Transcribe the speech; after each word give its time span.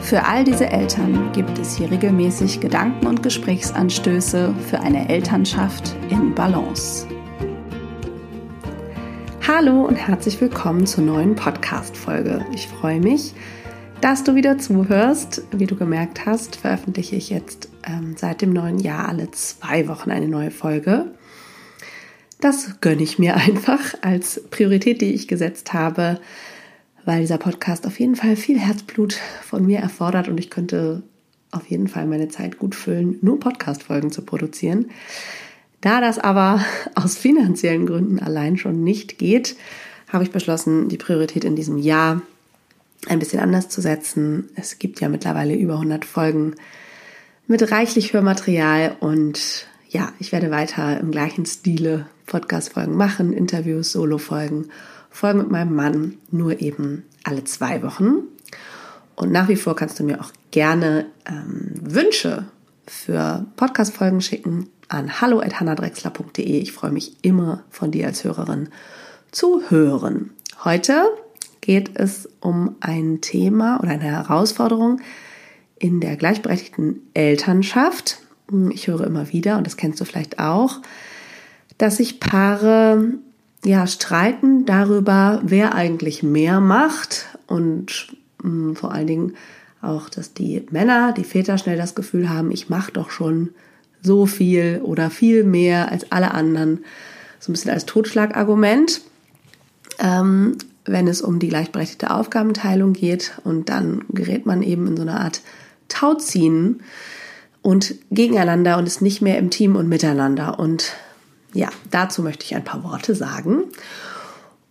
Für 0.00 0.24
all 0.24 0.44
diese 0.44 0.66
Eltern 0.68 1.32
gibt 1.32 1.58
es 1.58 1.76
hier 1.76 1.90
regelmäßig 1.90 2.60
Gedanken 2.60 3.06
und 3.06 3.22
Gesprächsanstöße 3.22 4.54
für 4.70 4.80
eine 4.80 5.08
Elternschaft 5.08 5.94
in 6.08 6.34
Balance. 6.34 7.06
Hallo 9.46 9.82
und 9.82 9.96
herzlich 9.96 10.40
willkommen 10.40 10.86
zur 10.86 11.04
neuen 11.04 11.34
Podcast-Folge. 11.34 12.46
Ich 12.54 12.68
freue 12.68 13.00
mich, 13.00 13.34
dass 14.00 14.24
du 14.24 14.34
wieder 14.34 14.56
zuhörst. 14.56 15.42
Wie 15.50 15.66
du 15.66 15.76
gemerkt 15.76 16.24
hast, 16.24 16.56
veröffentliche 16.56 17.16
ich 17.16 17.28
jetzt 17.28 17.68
ähm, 17.84 18.14
seit 18.16 18.40
dem 18.40 18.52
neuen 18.52 18.78
Jahr 18.78 19.08
alle 19.08 19.30
zwei 19.32 19.88
Wochen 19.88 20.10
eine 20.10 20.28
neue 20.28 20.50
Folge. 20.50 21.06
Das 22.40 22.80
gönne 22.80 23.02
ich 23.02 23.18
mir 23.18 23.36
einfach 23.36 23.94
als 24.00 24.42
Priorität, 24.50 25.00
die 25.02 25.12
ich 25.12 25.28
gesetzt 25.28 25.72
habe, 25.72 26.20
weil 27.08 27.22
dieser 27.22 27.38
Podcast 27.38 27.86
auf 27.86 27.98
jeden 27.98 28.16
Fall 28.16 28.36
viel 28.36 28.58
Herzblut 28.58 29.18
von 29.42 29.64
mir 29.64 29.78
erfordert 29.78 30.28
und 30.28 30.38
ich 30.38 30.50
könnte 30.50 31.02
auf 31.50 31.66
jeden 31.66 31.88
Fall 31.88 32.06
meine 32.06 32.28
Zeit 32.28 32.58
gut 32.58 32.74
füllen, 32.74 33.16
nur 33.22 33.40
Podcast-Folgen 33.40 34.12
zu 34.12 34.20
produzieren. 34.20 34.90
Da 35.80 36.02
das 36.02 36.18
aber 36.18 36.62
aus 36.94 37.16
finanziellen 37.16 37.86
Gründen 37.86 38.18
allein 38.18 38.58
schon 38.58 38.84
nicht 38.84 39.16
geht, 39.16 39.56
habe 40.12 40.22
ich 40.22 40.32
beschlossen, 40.32 40.90
die 40.90 40.98
Priorität 40.98 41.46
in 41.46 41.56
diesem 41.56 41.78
Jahr 41.78 42.20
ein 43.06 43.20
bisschen 43.20 43.40
anders 43.40 43.70
zu 43.70 43.80
setzen. 43.80 44.50
Es 44.54 44.78
gibt 44.78 45.00
ja 45.00 45.08
mittlerweile 45.08 45.54
über 45.54 45.76
100 45.76 46.04
Folgen 46.04 46.56
mit 47.46 47.72
reichlich 47.72 48.12
Hörmaterial 48.12 48.96
und 49.00 49.66
ja, 49.88 50.12
ich 50.18 50.30
werde 50.30 50.50
weiter 50.50 51.00
im 51.00 51.10
gleichen 51.10 51.46
Stile 51.46 52.04
Podcast-Folgen 52.26 52.98
machen, 52.98 53.32
Interviews, 53.32 53.92
Solo-Folgen 53.92 54.66
Folgen 55.18 55.40
mit 55.40 55.50
meinem 55.50 55.74
Mann 55.74 56.18
nur 56.30 56.60
eben 56.60 57.02
alle 57.24 57.42
zwei 57.42 57.82
Wochen. 57.82 58.18
Und 59.16 59.32
nach 59.32 59.48
wie 59.48 59.56
vor 59.56 59.74
kannst 59.74 59.98
du 59.98 60.04
mir 60.04 60.20
auch 60.20 60.30
gerne 60.52 61.06
ähm, 61.28 61.72
Wünsche 61.82 62.44
für 62.86 63.44
Podcast-Folgen 63.56 64.20
schicken 64.20 64.68
an 64.86 65.20
hallo.hannadrexler.de. 65.20 66.60
Ich 66.60 66.70
freue 66.70 66.92
mich 66.92 67.16
immer 67.22 67.64
von 67.68 67.90
dir 67.90 68.06
als 68.06 68.22
Hörerin 68.22 68.68
zu 69.32 69.68
hören. 69.68 70.30
Heute 70.62 71.08
geht 71.62 71.98
es 71.98 72.28
um 72.38 72.76
ein 72.78 73.20
Thema 73.20 73.80
oder 73.80 73.90
eine 73.90 74.04
Herausforderung 74.04 75.00
in 75.80 75.98
der 75.98 76.16
gleichberechtigten 76.16 77.02
Elternschaft. 77.14 78.20
Ich 78.70 78.86
höre 78.86 79.04
immer 79.04 79.32
wieder, 79.32 79.58
und 79.58 79.66
das 79.66 79.76
kennst 79.76 80.00
du 80.00 80.04
vielleicht 80.04 80.38
auch, 80.38 80.80
dass 81.76 81.96
sich 81.96 82.20
Paare 82.20 83.18
ja, 83.64 83.86
streiten 83.86 84.66
darüber, 84.66 85.40
wer 85.44 85.74
eigentlich 85.74 86.22
mehr 86.22 86.60
macht 86.60 87.26
und 87.46 88.08
mh, 88.42 88.50
mm, 88.50 88.76
vor 88.76 88.92
allen 88.92 89.06
Dingen 89.06 89.34
auch, 89.80 90.08
dass 90.08 90.34
die 90.34 90.66
Männer, 90.70 91.12
die 91.12 91.24
Väter 91.24 91.58
schnell 91.58 91.76
das 91.76 91.94
Gefühl 91.94 92.28
haben, 92.28 92.50
ich 92.50 92.68
mache 92.68 92.92
doch 92.92 93.10
schon 93.10 93.50
so 94.02 94.26
viel 94.26 94.80
oder 94.82 95.10
viel 95.10 95.44
mehr 95.44 95.90
als 95.90 96.10
alle 96.10 96.32
anderen. 96.32 96.84
So 97.40 97.50
ein 97.50 97.54
bisschen 97.54 97.70
als 97.70 97.86
Totschlagargument, 97.86 99.02
ähm, 99.98 100.56
wenn 100.84 101.06
es 101.06 101.22
um 101.22 101.38
die 101.38 101.48
gleichberechtigte 101.48 102.10
Aufgabenteilung 102.10 102.92
geht. 102.92 103.38
Und 103.44 103.68
dann 103.68 104.04
gerät 104.10 104.46
man 104.46 104.62
eben 104.62 104.86
in 104.86 104.96
so 104.96 105.02
eine 105.02 105.20
Art 105.20 105.42
Tauziehen 105.88 106.82
und 107.62 107.94
gegeneinander 108.10 108.78
und 108.78 108.86
ist 108.86 109.02
nicht 109.02 109.22
mehr 109.22 109.38
im 109.38 109.50
Team 109.50 109.76
und 109.76 109.88
miteinander. 109.88 110.58
Und 110.58 110.92
ja, 111.54 111.68
dazu 111.90 112.22
möchte 112.22 112.44
ich 112.44 112.54
ein 112.54 112.64
paar 112.64 112.84
Worte 112.84 113.14
sagen. 113.14 113.64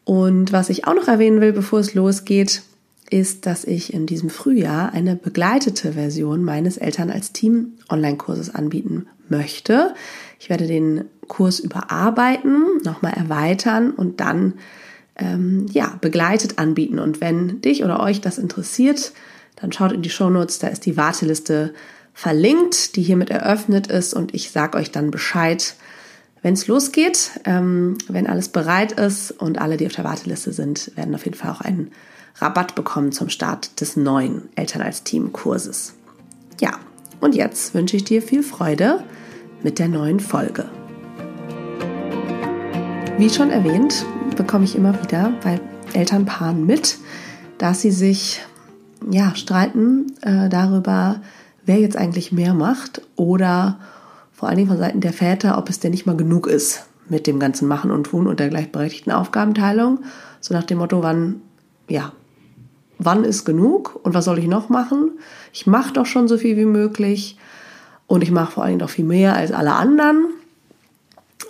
Und 0.03 0.51
was 0.51 0.69
ich 0.69 0.87
auch 0.87 0.95
noch 0.95 1.07
erwähnen 1.07 1.41
will, 1.41 1.53
bevor 1.53 1.79
es 1.79 1.93
losgeht, 1.93 2.61
ist, 3.09 3.45
dass 3.45 3.63
ich 3.63 3.93
in 3.93 4.05
diesem 4.05 4.29
Frühjahr 4.29 4.93
eine 4.93 5.15
begleitete 5.15 5.93
Version 5.93 6.43
meines 6.43 6.77
Eltern 6.77 7.09
als 7.09 7.31
Team 7.31 7.73
Online-Kurses 7.89 8.53
anbieten 8.53 9.07
möchte. 9.29 9.93
Ich 10.39 10.49
werde 10.49 10.67
den 10.67 11.05
Kurs 11.27 11.59
überarbeiten, 11.59 12.63
nochmal 12.83 13.13
erweitern 13.13 13.91
und 13.91 14.19
dann 14.19 14.53
ähm, 15.17 15.65
ja 15.71 15.97
begleitet 15.99 16.57
anbieten. 16.57 16.99
Und 16.99 17.21
wenn 17.21 17.61
dich 17.61 17.83
oder 17.83 17.99
euch 18.01 18.21
das 18.21 18.37
interessiert, 18.37 19.13
dann 19.55 19.71
schaut 19.71 19.91
in 19.91 20.01
die 20.01 20.09
Show 20.09 20.29
Notes, 20.29 20.59
da 20.59 20.67
ist 20.67 20.85
die 20.85 20.97
Warteliste 20.97 21.73
verlinkt, 22.13 22.95
die 22.95 23.03
hiermit 23.03 23.29
eröffnet 23.29 23.87
ist 23.87 24.13
und 24.13 24.33
ich 24.33 24.51
sage 24.51 24.77
euch 24.77 24.91
dann 24.91 25.11
Bescheid, 25.11 25.75
wenn 26.47 26.53
es 26.53 26.67
losgeht, 26.67 27.31
ähm, 27.43 27.97
wenn 28.07 28.25
alles 28.25 28.47
bereit 28.47 28.93
ist 28.93 29.31
und 29.31 29.59
alle, 29.59 29.75
die 29.75 29.85
auf 29.85 29.91
der 29.91 30.05
Warteliste 30.05 30.53
sind, 30.53 30.95
werden 30.95 31.13
auf 31.13 31.25
jeden 31.25 31.35
Fall 31.35 31.51
auch 31.51 31.59
einen 31.59 31.91
Rabatt 32.37 32.73
bekommen 32.73 33.11
zum 33.11 33.27
Start 33.27 33.81
des 33.81 33.97
neuen 33.97 34.43
Eltern 34.55 34.81
als 34.81 35.03
Team 35.03 35.33
Kurses. 35.33 35.93
Ja, 36.61 36.79
und 37.19 37.35
jetzt 37.35 37.73
wünsche 37.73 37.97
ich 37.97 38.05
dir 38.05 38.21
viel 38.21 38.43
Freude 38.43 39.03
mit 39.61 39.77
der 39.77 39.89
neuen 39.89 40.21
Folge. 40.21 40.69
Wie 43.17 43.29
schon 43.29 43.49
erwähnt, 43.49 44.05
bekomme 44.37 44.63
ich 44.63 44.77
immer 44.77 44.97
wieder 45.03 45.33
bei 45.43 45.59
Elternpaaren 45.91 46.65
mit, 46.65 46.97
dass 47.57 47.81
sie 47.81 47.91
sich 47.91 48.39
ja, 49.11 49.35
streiten 49.35 50.13
äh, 50.21 50.47
darüber, 50.47 51.19
wer 51.65 51.81
jetzt 51.81 51.97
eigentlich 51.97 52.31
mehr 52.31 52.53
macht 52.53 53.01
oder 53.17 53.79
vor 54.37 54.47
allen 54.47 54.57
Dingen 54.57 54.69
von 54.69 54.77
Seiten 54.77 55.01
der 55.01 55.13
Väter, 55.13 55.57
ob 55.57 55.67
es 55.67 55.79
denn 55.79 55.89
nicht 55.89 56.05
mal 56.05 56.15
genug 56.15 56.45
ist 56.45 56.85
mit 57.09 57.25
dem 57.25 57.39
ganzen 57.39 57.67
Machen 57.67 57.89
und 57.89 58.03
Tun 58.03 58.27
und 58.27 58.39
der 58.39 58.49
gleichberechtigten 58.49 59.11
Aufgabenteilung. 59.11 60.01
So 60.41 60.53
nach 60.53 60.63
dem 60.63 60.77
Motto, 60.77 61.01
wann, 61.01 61.41
ja, 61.89 62.13
wann 62.99 63.23
ist 63.23 63.45
genug 63.45 63.99
und 64.03 64.13
was 64.13 64.25
soll 64.25 64.37
ich 64.37 64.45
noch 64.45 64.69
machen? 64.69 65.17
Ich 65.53 65.65
mache 65.65 65.91
doch 65.91 66.05
schon 66.05 66.27
so 66.27 66.37
viel 66.37 66.55
wie 66.55 66.65
möglich 66.65 67.39
und 68.05 68.21
ich 68.21 68.29
mache 68.29 68.51
vor 68.51 68.63
allen 68.63 68.73
Dingen 68.73 68.79
doch 68.79 68.91
viel 68.91 69.05
mehr 69.05 69.35
als 69.35 69.51
alle 69.51 69.73
anderen. 69.73 70.27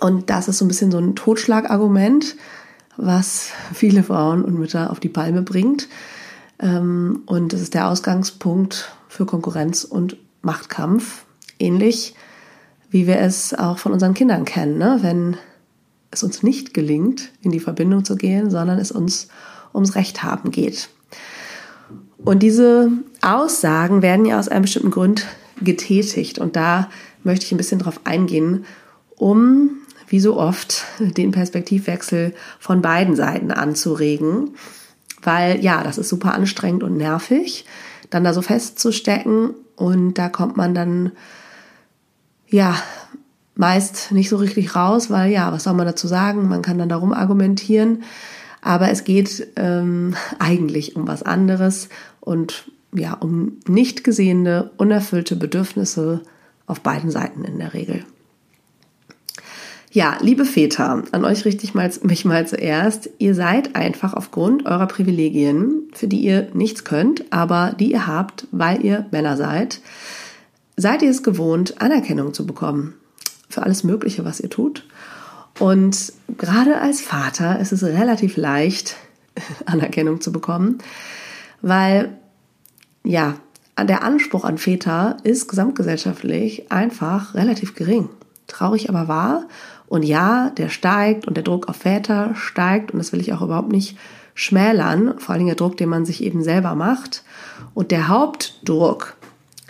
Und 0.00 0.30
das 0.30 0.48
ist 0.48 0.56
so 0.56 0.64
ein 0.64 0.68
bisschen 0.68 0.90
so 0.90 0.96
ein 0.96 1.14
Totschlagargument, 1.14 2.36
was 2.96 3.50
viele 3.74 4.02
Frauen 4.02 4.42
und 4.42 4.58
Mütter 4.58 4.90
auf 4.90 4.98
die 4.98 5.10
Palme 5.10 5.42
bringt. 5.42 5.88
Ähm, 6.58 7.22
und 7.26 7.52
das 7.52 7.60
ist 7.60 7.74
der 7.74 7.88
Ausgangspunkt 7.88 8.90
für 9.08 9.26
Konkurrenz 9.26 9.84
und 9.84 10.16
Machtkampf. 10.40 11.26
Ähnlich 11.58 12.14
wie 12.90 13.06
wir 13.06 13.18
es 13.18 13.54
auch 13.54 13.78
von 13.78 13.92
unseren 13.92 14.14
Kindern 14.14 14.44
kennen, 14.44 14.78
ne? 14.78 14.98
wenn 15.02 15.36
es 16.10 16.22
uns 16.22 16.42
nicht 16.42 16.72
gelingt, 16.72 17.30
in 17.42 17.50
die 17.50 17.60
Verbindung 17.60 18.04
zu 18.04 18.16
gehen, 18.16 18.50
sondern 18.50 18.78
es 18.78 18.90
uns 18.90 19.28
ums 19.74 19.94
Recht 19.94 20.22
haben 20.22 20.50
geht. 20.50 20.88
Und 22.24 22.42
diese 22.42 22.90
Aussagen 23.20 24.02
werden 24.02 24.26
ja 24.26 24.38
aus 24.38 24.48
einem 24.48 24.62
bestimmten 24.62 24.90
Grund 24.90 25.26
getätigt. 25.60 26.38
Und 26.38 26.56
da 26.56 26.90
möchte 27.24 27.44
ich 27.46 27.52
ein 27.52 27.58
bisschen 27.58 27.78
drauf 27.78 28.00
eingehen, 28.04 28.64
um, 29.16 29.70
wie 30.08 30.20
so 30.20 30.38
oft, 30.38 30.84
den 30.98 31.30
Perspektivwechsel 31.30 32.34
von 32.58 32.82
beiden 32.82 33.14
Seiten 33.14 33.50
anzuregen. 33.50 34.50
Weil 35.22 35.62
ja, 35.62 35.82
das 35.82 35.98
ist 35.98 36.08
super 36.08 36.34
anstrengend 36.34 36.82
und 36.82 36.96
nervig, 36.96 37.66
dann 38.10 38.24
da 38.24 38.32
so 38.32 38.42
festzustecken. 38.42 39.54
Und 39.76 40.14
da 40.14 40.28
kommt 40.28 40.56
man 40.56 40.74
dann 40.74 41.12
ja, 42.48 42.76
meist 43.54 44.12
nicht 44.12 44.28
so 44.28 44.36
richtig 44.36 44.74
raus, 44.74 45.10
weil 45.10 45.30
ja, 45.30 45.52
was 45.52 45.64
soll 45.64 45.74
man 45.74 45.86
dazu 45.86 46.06
sagen? 46.06 46.48
Man 46.48 46.62
kann 46.62 46.78
dann 46.78 46.88
darum 46.88 47.12
argumentieren, 47.12 48.04
aber 48.62 48.90
es 48.90 49.04
geht 49.04 49.48
ähm, 49.56 50.14
eigentlich 50.38 50.96
um 50.96 51.06
was 51.06 51.22
anderes 51.22 51.88
und 52.20 52.70
ja, 52.92 53.14
um 53.14 53.58
nicht 53.66 54.02
gesehene, 54.02 54.70
unerfüllte 54.78 55.36
Bedürfnisse 55.36 56.22
auf 56.66 56.80
beiden 56.80 57.10
Seiten 57.10 57.44
in 57.44 57.58
der 57.58 57.74
Regel. 57.74 58.04
Ja, 59.90 60.18
liebe 60.20 60.44
Väter, 60.44 61.02
an 61.12 61.24
euch 61.24 61.44
richte 61.46 61.64
ich 61.64 61.74
mal, 61.74 61.90
mich 62.02 62.24
mal 62.26 62.46
zuerst. 62.46 63.08
Ihr 63.18 63.34
seid 63.34 63.74
einfach 63.74 64.12
aufgrund 64.12 64.66
eurer 64.66 64.86
Privilegien, 64.86 65.88
für 65.94 66.06
die 66.06 66.20
ihr 66.20 66.48
nichts 66.52 66.84
könnt, 66.84 67.32
aber 67.32 67.74
die 67.78 67.92
ihr 67.92 68.06
habt, 68.06 68.46
weil 68.50 68.84
ihr 68.84 69.06
Männer 69.10 69.38
seid, 69.38 69.80
seid 70.78 71.02
ihr 71.02 71.10
es 71.10 71.22
gewohnt, 71.22 71.82
Anerkennung 71.82 72.32
zu 72.32 72.46
bekommen 72.46 72.94
für 73.48 73.62
alles 73.62 73.84
Mögliche, 73.84 74.24
was 74.24 74.40
ihr 74.40 74.48
tut. 74.48 74.86
Und 75.58 76.12
gerade 76.36 76.80
als 76.80 77.00
Vater 77.00 77.58
ist 77.58 77.72
es 77.72 77.82
relativ 77.82 78.36
leicht, 78.36 78.96
Anerkennung 79.66 80.20
zu 80.20 80.32
bekommen, 80.32 80.78
weil 81.60 82.16
ja, 83.02 83.34
der 83.80 84.02
Anspruch 84.02 84.44
an 84.44 84.58
Väter 84.58 85.16
ist 85.24 85.48
gesamtgesellschaftlich 85.48 86.70
einfach 86.70 87.34
relativ 87.34 87.74
gering. 87.74 88.08
Traurig 88.46 88.88
aber 88.88 89.08
wahr. 89.08 89.44
Und 89.86 90.04
ja, 90.04 90.50
der 90.50 90.68
steigt 90.68 91.26
und 91.26 91.36
der 91.36 91.44
Druck 91.44 91.68
auf 91.68 91.76
Väter 91.76 92.34
steigt 92.34 92.92
und 92.92 92.98
das 92.98 93.12
will 93.12 93.20
ich 93.20 93.32
auch 93.32 93.42
überhaupt 93.42 93.72
nicht 93.72 93.96
schmälern, 94.34 95.18
vor 95.18 95.34
allem 95.34 95.46
der 95.46 95.54
Druck, 95.54 95.76
den 95.76 95.88
man 95.88 96.04
sich 96.04 96.22
eben 96.22 96.44
selber 96.44 96.74
macht. 96.74 97.24
Und 97.74 97.90
der 97.90 98.08
Hauptdruck 98.08 99.16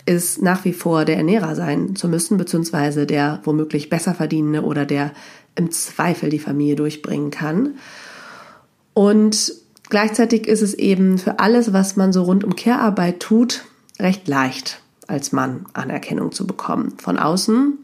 ist 0.09 0.41
nach 0.41 0.65
wie 0.65 0.73
vor 0.73 1.05
der 1.05 1.17
Ernährer 1.17 1.53
sein 1.53 1.95
zu 1.95 2.07
müssen, 2.07 2.37
beziehungsweise 2.37 3.05
der 3.05 3.41
womöglich 3.43 3.91
besser 3.91 4.15
verdienende 4.15 4.63
oder 4.63 4.87
der 4.87 5.11
im 5.55 5.69
Zweifel 5.69 6.31
die 6.31 6.39
Familie 6.39 6.75
durchbringen 6.75 7.29
kann. 7.29 7.75
Und 8.95 9.53
gleichzeitig 9.87 10.47
ist 10.47 10.63
es 10.63 10.73
eben 10.73 11.19
für 11.19 11.37
alles, 11.37 11.73
was 11.73 11.95
man 11.95 12.11
so 12.11 12.23
rund 12.23 12.43
um 12.43 12.55
Care-Arbeit 12.55 13.19
tut, 13.19 13.65
recht 13.99 14.27
leicht 14.27 14.81
als 15.05 15.31
Mann 15.31 15.67
Anerkennung 15.73 16.31
zu 16.31 16.47
bekommen 16.47 16.93
von 16.97 17.19
außen. 17.19 17.77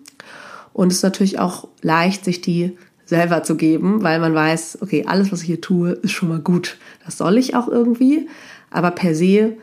Und 0.74 0.92
es 0.92 0.98
ist 0.98 1.04
natürlich 1.04 1.38
auch 1.38 1.68
leicht, 1.84 2.26
sich 2.26 2.42
die 2.42 2.76
selber 3.06 3.44
zu 3.44 3.56
geben, 3.56 4.02
weil 4.02 4.20
man 4.20 4.34
weiß, 4.34 4.80
okay, 4.82 5.06
alles, 5.08 5.32
was 5.32 5.42
ich 5.42 5.48
hier 5.48 5.62
tue, 5.62 5.92
ist 5.92 6.12
schon 6.12 6.30
mal 6.30 6.40
gut. 6.40 6.78
Das 7.06 7.20
soll 7.20 7.38
ich 7.38 7.56
auch 7.56 7.68
irgendwie. 7.68 8.28
Aber 8.72 8.90
per 8.90 9.14
se, 9.14 9.58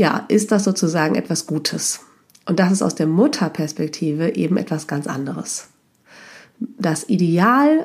ja, 0.00 0.24
ist 0.28 0.50
das 0.50 0.64
sozusagen 0.64 1.14
etwas 1.14 1.46
Gutes. 1.46 2.00
Und 2.46 2.58
das 2.58 2.72
ist 2.72 2.80
aus 2.80 2.94
der 2.94 3.06
Mutterperspektive 3.06 4.34
eben 4.34 4.56
etwas 4.56 4.86
ganz 4.86 5.06
anderes. 5.06 5.68
Das 6.58 7.10
Ideal 7.10 7.84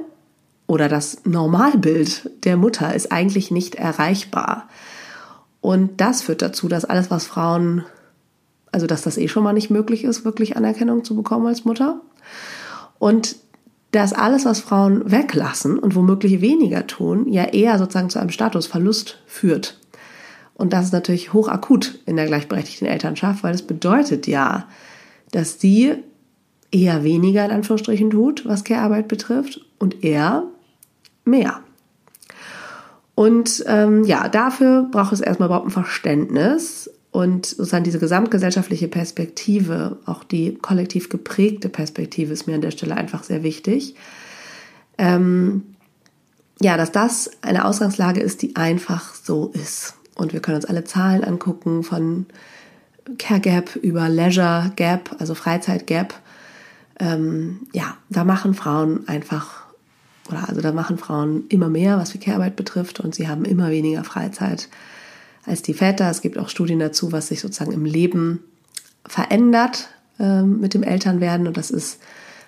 oder 0.65 0.87
das 0.87 1.25
Normalbild 1.25 2.31
der 2.45 2.55
Mutter 2.55 2.95
ist 2.95 3.11
eigentlich 3.11 3.51
nicht 3.51 3.75
erreichbar. 3.75 4.69
Und 5.59 5.99
das 5.99 6.21
führt 6.21 6.41
dazu, 6.41 6.69
dass 6.69 6.85
alles, 6.85 7.11
was 7.11 7.25
Frauen, 7.25 7.83
also 8.71 8.87
dass 8.87 9.01
das 9.01 9.17
eh 9.17 9.27
schon 9.27 9.43
mal 9.43 9.51
nicht 9.51 9.69
möglich 9.69 10.05
ist, 10.05 10.23
wirklich 10.23 10.55
Anerkennung 10.55 11.03
zu 11.03 11.17
bekommen 11.17 11.47
als 11.47 11.65
Mutter. 11.65 11.99
Und 12.97 13.35
dass 13.91 14.13
alles, 14.13 14.45
was 14.45 14.61
Frauen 14.61 15.11
weglassen 15.11 15.77
und 15.77 15.95
womöglich 15.95 16.39
weniger 16.39 16.87
tun, 16.87 17.27
ja 17.27 17.43
eher 17.43 17.77
sozusagen 17.77 18.09
zu 18.09 18.19
einem 18.19 18.29
Statusverlust 18.29 19.21
führt. 19.25 19.81
Und 20.55 20.73
das 20.73 20.85
ist 20.85 20.93
natürlich 20.93 21.33
hochakut 21.33 21.99
in 22.05 22.15
der 22.15 22.25
gleichberechtigten 22.25 22.87
Elternschaft, 22.87 23.43
weil 23.43 23.53
es 23.53 23.61
bedeutet 23.61 24.25
ja, 24.25 24.67
dass 25.31 25.59
sie 25.59 25.95
eher 26.71 27.03
weniger 27.03 27.45
in 27.45 27.51
Anführungsstrichen 27.51 28.09
tut, 28.09 28.45
was 28.45 28.63
Care-Arbeit 28.63 29.07
betrifft, 29.07 29.61
und 29.77 30.03
er 30.03 30.43
mehr. 31.25 31.59
Und 33.15 33.63
ähm, 33.67 34.03
ja, 34.03 34.27
dafür 34.27 34.87
braucht 34.91 35.13
es 35.13 35.21
erstmal 35.21 35.47
überhaupt 35.47 35.67
ein 35.67 35.71
Verständnis 35.71 36.89
und 37.11 37.45
sozusagen 37.45 37.85
diese 37.85 37.99
gesamtgesellschaftliche 37.99 38.89
Perspektive, 38.89 39.99
auch 40.05 40.25
die 40.25 40.55
kollektiv 40.55 41.07
geprägte 41.07 41.69
Perspektive 41.69 42.33
ist 42.33 42.45
mir 42.45 42.55
an 42.55 42.61
der 42.61 42.71
Stelle 42.71 42.97
einfach 42.97 43.23
sehr 43.23 43.41
wichtig. 43.41 43.95
Ähm, 44.97 45.63
ja, 46.61 46.75
dass 46.75 46.91
das 46.91 47.31
eine 47.41 47.65
Ausgangslage 47.65 48.19
ist, 48.19 48.41
die 48.41 48.57
einfach 48.57 49.15
so 49.15 49.51
ist. 49.53 49.93
Und 50.15 50.33
wir 50.33 50.39
können 50.39 50.55
uns 50.55 50.65
alle 50.65 50.83
Zahlen 50.83 51.23
angucken 51.23 51.83
von 51.83 52.25
Care 53.17 53.39
Gap 53.39 53.75
über 53.75 54.09
Leisure 54.09 54.71
Gap, 54.75 55.15
also 55.19 55.35
Freizeit 55.35 55.85
Gap. 55.85 56.15
Ähm, 56.99 57.67
ja, 57.73 57.97
da 58.09 58.23
machen 58.23 58.53
Frauen 58.53 59.07
einfach, 59.07 59.63
oder 60.29 60.47
also 60.47 60.61
da 60.61 60.71
machen 60.71 60.97
Frauen 60.97 61.45
immer 61.49 61.69
mehr, 61.69 61.97
was 61.97 62.11
die 62.11 62.17
Care-Arbeit 62.17 62.55
betrifft, 62.55 62.99
und 62.99 63.13
sie 63.13 63.27
haben 63.27 63.45
immer 63.45 63.69
weniger 63.69 64.03
Freizeit 64.03 64.69
als 65.45 65.61
die 65.61 65.73
Väter. 65.73 66.09
Es 66.09 66.21
gibt 66.21 66.37
auch 66.37 66.49
Studien 66.49 66.79
dazu, 66.79 67.11
was 67.11 67.27
sich 67.27 67.41
sozusagen 67.41 67.73
im 67.73 67.85
Leben 67.85 68.39
verändert 69.05 69.89
ähm, 70.19 70.59
mit 70.59 70.73
dem 70.73 70.83
Elternwerden. 70.83 71.47
Und 71.47 71.57
das 71.57 71.69
ist 71.69 71.99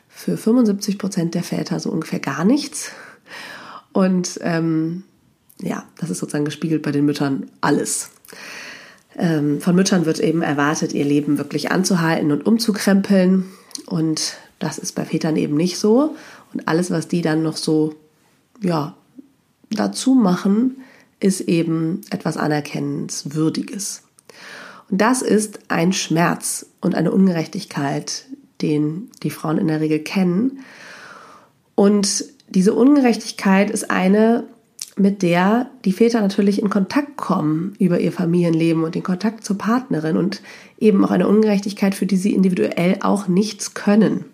für 0.09 0.37
75 0.37 0.97
Prozent 0.97 1.35
der 1.35 1.43
Väter 1.43 1.79
so 1.79 1.91
ungefähr 1.91 2.19
gar 2.19 2.43
nichts. 2.43 2.91
Und 3.93 4.39
ähm, 4.41 5.03
ja, 5.61 5.83
das 5.97 6.09
ist 6.09 6.19
sozusagen 6.19 6.45
gespiegelt 6.45 6.83
bei 6.83 6.91
den 6.91 7.05
Müttern 7.05 7.49
alles. 7.61 8.09
Ähm, 9.15 9.59
von 9.61 9.75
Müttern 9.75 10.05
wird 10.05 10.19
eben 10.19 10.41
erwartet, 10.41 10.93
ihr 10.93 11.05
Leben 11.05 11.37
wirklich 11.37 11.71
anzuhalten 11.71 12.31
und 12.31 12.45
umzukrempeln. 12.45 13.45
Und 13.87 14.37
das 14.59 14.77
ist 14.77 14.93
bei 14.93 15.05
Vätern 15.05 15.35
eben 15.35 15.55
nicht 15.55 15.77
so. 15.77 16.15
Und 16.53 16.67
alles, 16.67 16.91
was 16.91 17.07
die 17.07 17.21
dann 17.21 17.43
noch 17.43 17.57
so, 17.57 17.95
ja, 18.61 18.95
dazu 19.69 20.13
machen, 20.13 20.77
ist 21.19 21.41
eben 21.41 22.01
etwas 22.09 22.37
Anerkennenswürdiges. 22.37 24.03
Und 24.89 25.01
das 25.01 25.21
ist 25.21 25.59
ein 25.67 25.91
Schmerz 25.93 26.67
und 26.79 26.95
eine 26.95 27.11
Ungerechtigkeit, 27.11 28.25
den 28.61 29.09
die 29.23 29.29
Frauen 29.29 29.57
in 29.57 29.67
der 29.67 29.81
Regel 29.81 29.99
kennen. 29.99 30.59
Und 31.75 32.25
diese 32.49 32.73
Ungerechtigkeit 32.73 33.69
ist 33.69 33.91
eine, 33.91 34.45
mit 34.97 35.21
der 35.21 35.69
die 35.85 35.91
Väter 35.91 36.21
natürlich 36.21 36.61
in 36.61 36.69
Kontakt 36.69 37.17
kommen 37.17 37.73
über 37.79 37.99
ihr 37.99 38.11
Familienleben 38.11 38.83
und 38.83 38.95
den 38.95 39.03
Kontakt 39.03 39.43
zur 39.43 39.57
Partnerin 39.57 40.17
und 40.17 40.41
eben 40.79 41.03
auch 41.05 41.11
eine 41.11 41.27
Ungerechtigkeit, 41.27 41.95
für 41.95 42.05
die 42.05 42.17
sie 42.17 42.33
individuell 42.33 42.97
auch 43.01 43.27
nichts 43.27 43.73
können. 43.73 44.25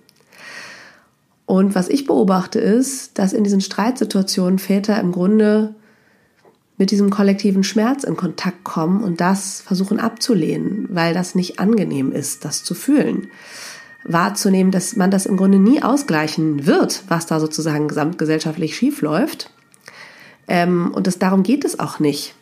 Und 1.45 1.75
was 1.75 1.89
ich 1.89 2.05
beobachte 2.05 2.59
ist, 2.59 3.19
dass 3.19 3.33
in 3.33 3.43
diesen 3.43 3.61
Streitsituationen 3.61 4.59
Väter 4.59 4.99
im 4.99 5.11
Grunde 5.11 5.75
mit 6.77 6.91
diesem 6.91 7.09
kollektiven 7.09 7.63
Schmerz 7.63 8.03
in 8.03 8.17
Kontakt 8.17 8.63
kommen 8.63 9.03
und 9.03 9.21
das 9.21 9.61
versuchen 9.61 9.99
abzulehnen, 9.99 10.87
weil 10.89 11.13
das 11.13 11.35
nicht 11.35 11.59
angenehm 11.59 12.11
ist, 12.11 12.45
das 12.45 12.63
zu 12.63 12.73
fühlen. 12.73 13.27
Wahrzunehmen, 14.05 14.71
dass 14.71 14.95
man 14.95 15.11
das 15.11 15.25
im 15.25 15.37
Grunde 15.37 15.59
nie 15.59 15.81
ausgleichen 15.81 16.65
wird, 16.65 17.03
was 17.07 17.25
da 17.25 17.39
sozusagen 17.39 17.87
gesamtgesellschaftlich 17.87 18.75
schief 18.75 19.01
läuft. 19.01 19.49
Ähm, 20.47 20.91
und 20.93 21.07
das, 21.07 21.19
darum 21.19 21.43
geht 21.43 21.65
es 21.65 21.79
auch 21.79 21.99
nicht. 21.99 22.35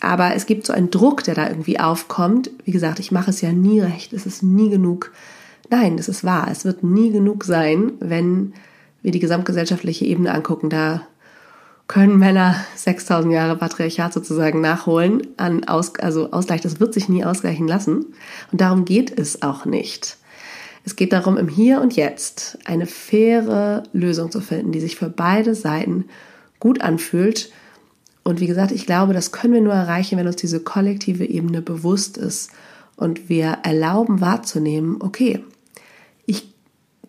Aber 0.00 0.34
es 0.34 0.46
gibt 0.46 0.66
so 0.66 0.72
einen 0.72 0.90
Druck, 0.90 1.24
der 1.24 1.34
da 1.34 1.48
irgendwie 1.48 1.80
aufkommt. 1.80 2.50
Wie 2.64 2.72
gesagt, 2.72 2.98
ich 2.98 3.10
mache 3.10 3.30
es 3.30 3.40
ja 3.40 3.52
nie 3.52 3.80
recht, 3.80 4.12
es 4.12 4.26
ist 4.26 4.42
nie 4.42 4.68
genug. 4.68 5.12
Nein, 5.70 5.96
das 5.96 6.08
ist 6.08 6.24
wahr. 6.24 6.48
Es 6.50 6.64
wird 6.64 6.82
nie 6.82 7.10
genug 7.10 7.44
sein, 7.44 7.92
wenn 8.00 8.52
wir 9.02 9.12
die 9.12 9.20
gesamtgesellschaftliche 9.20 10.04
Ebene 10.04 10.34
angucken. 10.34 10.68
Da 10.68 11.06
können 11.88 12.18
Männer 12.18 12.56
6000 12.76 13.32
Jahre 13.32 13.56
Patriarchat 13.56 14.12
sozusagen 14.12 14.60
nachholen 14.60 15.26
an 15.36 15.64
Aus, 15.64 15.94
also 15.98 16.30
Ausgleich. 16.32 16.60
Das 16.60 16.80
wird 16.80 16.94
sich 16.94 17.08
nie 17.08 17.24
ausgleichen 17.24 17.68
lassen. 17.68 18.06
Und 18.52 18.60
darum 18.60 18.84
geht 18.84 19.18
es 19.18 19.42
auch 19.42 19.64
nicht. 19.64 20.18
Es 20.84 20.96
geht 20.96 21.12
darum, 21.14 21.38
im 21.38 21.48
Hier 21.48 21.80
und 21.80 21.96
Jetzt 21.96 22.58
eine 22.66 22.86
faire 22.86 23.84
Lösung 23.92 24.30
zu 24.30 24.40
finden, 24.40 24.72
die 24.72 24.80
sich 24.80 24.96
für 24.96 25.08
beide 25.08 25.54
Seiten 25.54 26.04
gut 26.64 26.80
anfühlt. 26.80 27.52
Und 28.22 28.40
wie 28.40 28.46
gesagt, 28.46 28.72
ich 28.72 28.86
glaube, 28.86 29.12
das 29.12 29.32
können 29.32 29.52
wir 29.52 29.60
nur 29.60 29.74
erreichen, 29.74 30.16
wenn 30.16 30.26
uns 30.26 30.36
diese 30.36 30.60
kollektive 30.60 31.26
Ebene 31.26 31.60
bewusst 31.60 32.16
ist 32.16 32.50
und 32.96 33.28
wir 33.28 33.58
erlauben 33.64 34.22
wahrzunehmen, 34.22 34.96
okay, 35.00 35.44
ich 36.24 36.48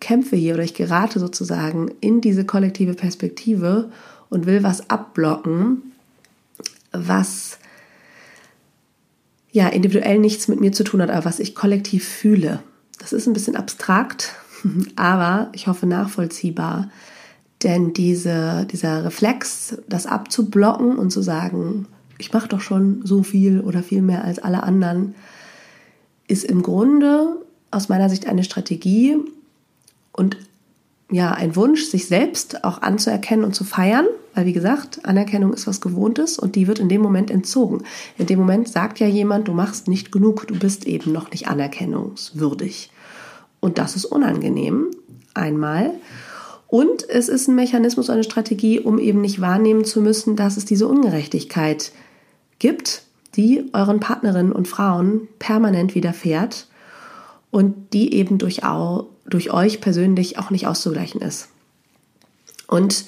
kämpfe 0.01 0.35
hier 0.35 0.55
oder 0.55 0.63
ich 0.63 0.73
gerate 0.73 1.19
sozusagen 1.19 1.89
in 2.01 2.19
diese 2.19 2.43
kollektive 2.43 2.95
Perspektive 2.95 3.91
und 4.29 4.45
will 4.45 4.61
was 4.61 4.89
abblocken, 4.89 5.93
was 6.91 7.57
ja 9.53 9.69
individuell 9.69 10.19
nichts 10.19 10.49
mit 10.49 10.59
mir 10.59 10.73
zu 10.73 10.83
tun 10.83 11.01
hat, 11.01 11.09
aber 11.09 11.23
was 11.23 11.39
ich 11.39 11.55
kollektiv 11.55 12.05
fühle. 12.05 12.59
Das 12.99 13.13
ist 13.13 13.25
ein 13.25 13.33
bisschen 13.33 13.55
abstrakt, 13.55 14.33
aber 14.97 15.49
ich 15.53 15.67
hoffe 15.67 15.85
nachvollziehbar. 15.85 16.89
Denn 17.63 17.93
diese, 17.93 18.67
dieser 18.71 19.05
Reflex, 19.05 19.77
das 19.87 20.05
abzublocken 20.05 20.97
und 20.97 21.11
zu 21.11 21.21
sagen, 21.21 21.87
ich 22.17 22.33
mache 22.33 22.47
doch 22.47 22.61
schon 22.61 23.01
so 23.05 23.23
viel 23.23 23.61
oder 23.61 23.83
viel 23.83 24.01
mehr 24.01 24.23
als 24.23 24.39
alle 24.39 24.63
anderen, 24.63 25.15
ist 26.27 26.43
im 26.43 26.61
Grunde 26.63 27.37
aus 27.71 27.89
meiner 27.89 28.09
Sicht 28.09 28.27
eine 28.27 28.43
Strategie 28.43 29.17
und 30.11 30.37
ja, 31.11 31.31
ein 31.31 31.55
Wunsch, 31.55 31.83
sich 31.83 32.07
selbst 32.07 32.63
auch 32.63 32.81
anzuerkennen 32.81 33.45
und 33.45 33.53
zu 33.53 33.63
feiern, 33.63 34.07
weil 34.33 34.45
wie 34.45 34.53
gesagt, 34.53 35.05
Anerkennung 35.05 35.53
ist 35.53 35.67
was 35.67 35.81
Gewohntes 35.81 36.39
und 36.39 36.55
die 36.55 36.67
wird 36.67 36.79
in 36.79 36.89
dem 36.89 37.01
Moment 37.01 37.29
entzogen. 37.29 37.83
In 38.17 38.25
dem 38.25 38.39
Moment 38.39 38.67
sagt 38.67 38.99
ja 38.99 39.07
jemand, 39.07 39.47
du 39.47 39.53
machst 39.53 39.87
nicht 39.87 40.11
genug, 40.11 40.47
du 40.47 40.57
bist 40.57 40.85
eben 40.85 41.11
noch 41.11 41.29
nicht 41.29 41.47
anerkennungswürdig. 41.47 42.89
Und 43.59 43.77
das 43.77 43.95
ist 43.95 44.05
unangenehm, 44.05 44.87
einmal. 45.33 45.91
Und 46.75 47.07
es 47.07 47.29
ist 47.29 47.47
ein 47.47 47.55
Mechanismus, 47.55 48.09
eine 48.09 48.25
Strategie, 48.25 48.81
um 48.81 48.99
eben 48.99 49.21
nicht 49.21 49.39
wahrnehmen 49.39 49.85
zu 49.85 50.01
müssen, 50.01 50.35
dass 50.35 50.57
es 50.57 50.65
diese 50.65 50.89
Ungerechtigkeit 50.89 51.93
gibt, 52.59 53.03
die 53.37 53.69
euren 53.71 54.01
Partnerinnen 54.01 54.51
und 54.51 54.67
Frauen 54.67 55.29
permanent 55.39 55.95
widerfährt 55.95 56.67
und 57.49 57.93
die 57.93 58.13
eben 58.13 58.39
durch, 58.39 58.59
durch 59.25 59.53
euch 59.53 59.79
persönlich 59.79 60.37
auch 60.37 60.49
nicht 60.49 60.67
auszugleichen 60.67 61.21
ist. 61.21 61.47
Und 62.67 63.05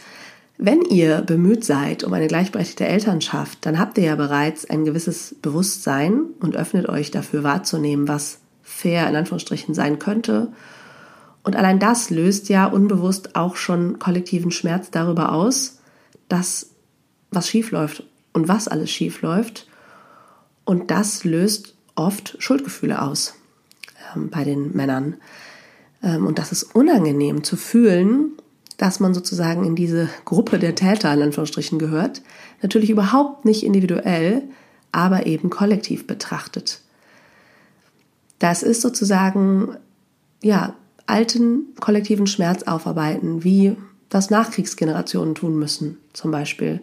Wenn 0.57 0.81
ihr 0.81 1.21
bemüht 1.21 1.63
seid 1.63 2.03
um 2.03 2.13
eine 2.13 2.27
gleichberechtigte 2.27 2.87
Elternschaft, 2.87 3.59
dann 3.61 3.77
habt 3.77 3.97
ihr 3.99 4.05
ja 4.05 4.15
bereits 4.15 4.67
ein 4.67 4.85
gewisses 4.85 5.35
Bewusstsein 5.41 6.21
und 6.39 6.55
öffnet 6.55 6.89
euch 6.89 7.11
dafür 7.11 7.43
wahrzunehmen, 7.43 8.07
was 8.07 8.39
fair 8.63 9.07
in 9.07 9.15
Anführungsstrichen 9.15 9.75
sein 9.75 9.99
könnte. 9.99 10.51
Und 11.47 11.55
allein 11.55 11.79
das 11.79 12.09
löst 12.09 12.49
ja 12.49 12.65
unbewusst 12.65 13.37
auch 13.37 13.55
schon 13.55 13.99
kollektiven 13.99 14.51
Schmerz 14.51 14.91
darüber 14.91 15.31
aus, 15.31 15.79
dass 16.27 16.71
was 17.31 17.47
schief 17.47 17.71
läuft 17.71 18.03
und 18.33 18.49
was 18.49 18.67
alles 18.67 18.91
schief 18.91 19.21
läuft. 19.21 19.65
Und 20.65 20.91
das 20.91 21.23
löst 21.23 21.73
oft 21.95 22.35
Schuldgefühle 22.39 23.01
aus 23.01 23.35
ähm, 24.13 24.29
bei 24.29 24.43
den 24.43 24.75
Männern. 24.75 25.15
Ähm, 26.03 26.27
und 26.27 26.37
das 26.37 26.51
ist 26.51 26.63
unangenehm 26.75 27.45
zu 27.45 27.55
fühlen, 27.55 28.33
dass 28.75 28.99
man 28.99 29.13
sozusagen 29.13 29.63
in 29.63 29.77
diese 29.77 30.09
Gruppe 30.25 30.59
der 30.59 30.75
Täter 30.75 31.13
in 31.13 31.21
Anführungsstrichen 31.21 31.79
gehört. 31.79 32.23
Natürlich 32.61 32.89
überhaupt 32.89 33.45
nicht 33.45 33.63
individuell, 33.63 34.43
aber 34.91 35.25
eben 35.25 35.49
kollektiv 35.49 36.07
betrachtet. 36.07 36.81
Das 38.37 38.63
ist 38.63 38.81
sozusagen, 38.81 39.77
ja, 40.43 40.75
alten 41.07 41.73
kollektiven 41.79 42.27
Schmerz 42.27 42.63
aufarbeiten, 42.63 43.43
wie 43.43 43.75
das 44.09 44.29
Nachkriegsgenerationen 44.29 45.35
tun 45.35 45.57
müssen, 45.57 45.97
zum 46.13 46.31
Beispiel. 46.31 46.81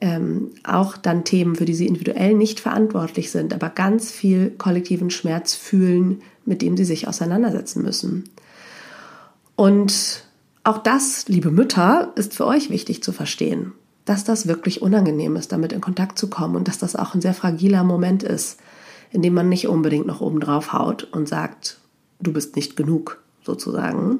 Ähm, 0.00 0.52
auch 0.64 0.96
dann 0.96 1.24
Themen, 1.24 1.56
für 1.56 1.66
die 1.66 1.74
sie 1.74 1.86
individuell 1.86 2.34
nicht 2.34 2.58
verantwortlich 2.58 3.30
sind, 3.30 3.52
aber 3.52 3.68
ganz 3.68 4.10
viel 4.10 4.50
kollektiven 4.50 5.10
Schmerz 5.10 5.54
fühlen, 5.54 6.22
mit 6.46 6.62
dem 6.62 6.76
sie 6.76 6.86
sich 6.86 7.06
auseinandersetzen 7.06 7.82
müssen. 7.82 8.24
Und 9.56 10.24
auch 10.64 10.78
das, 10.78 11.28
liebe 11.28 11.50
Mütter, 11.50 12.12
ist 12.16 12.34
für 12.34 12.46
euch 12.46 12.70
wichtig 12.70 13.02
zu 13.02 13.12
verstehen, 13.12 13.72
dass 14.06 14.24
das 14.24 14.46
wirklich 14.46 14.80
unangenehm 14.80 15.36
ist, 15.36 15.52
damit 15.52 15.72
in 15.72 15.82
Kontakt 15.82 16.18
zu 16.18 16.28
kommen 16.28 16.56
und 16.56 16.66
dass 16.66 16.78
das 16.78 16.96
auch 16.96 17.14
ein 17.14 17.20
sehr 17.20 17.34
fragiler 17.34 17.84
Moment 17.84 18.22
ist, 18.22 18.58
in 19.10 19.20
dem 19.20 19.34
man 19.34 19.48
nicht 19.48 19.68
unbedingt 19.68 20.06
noch 20.06 20.20
oben 20.22 20.40
drauf 20.40 20.72
haut 20.72 21.04
und 21.12 21.28
sagt, 21.28 21.78
du 22.20 22.32
bist 22.32 22.56
nicht 22.56 22.76
genug, 22.76 23.22
sozusagen. 23.44 24.18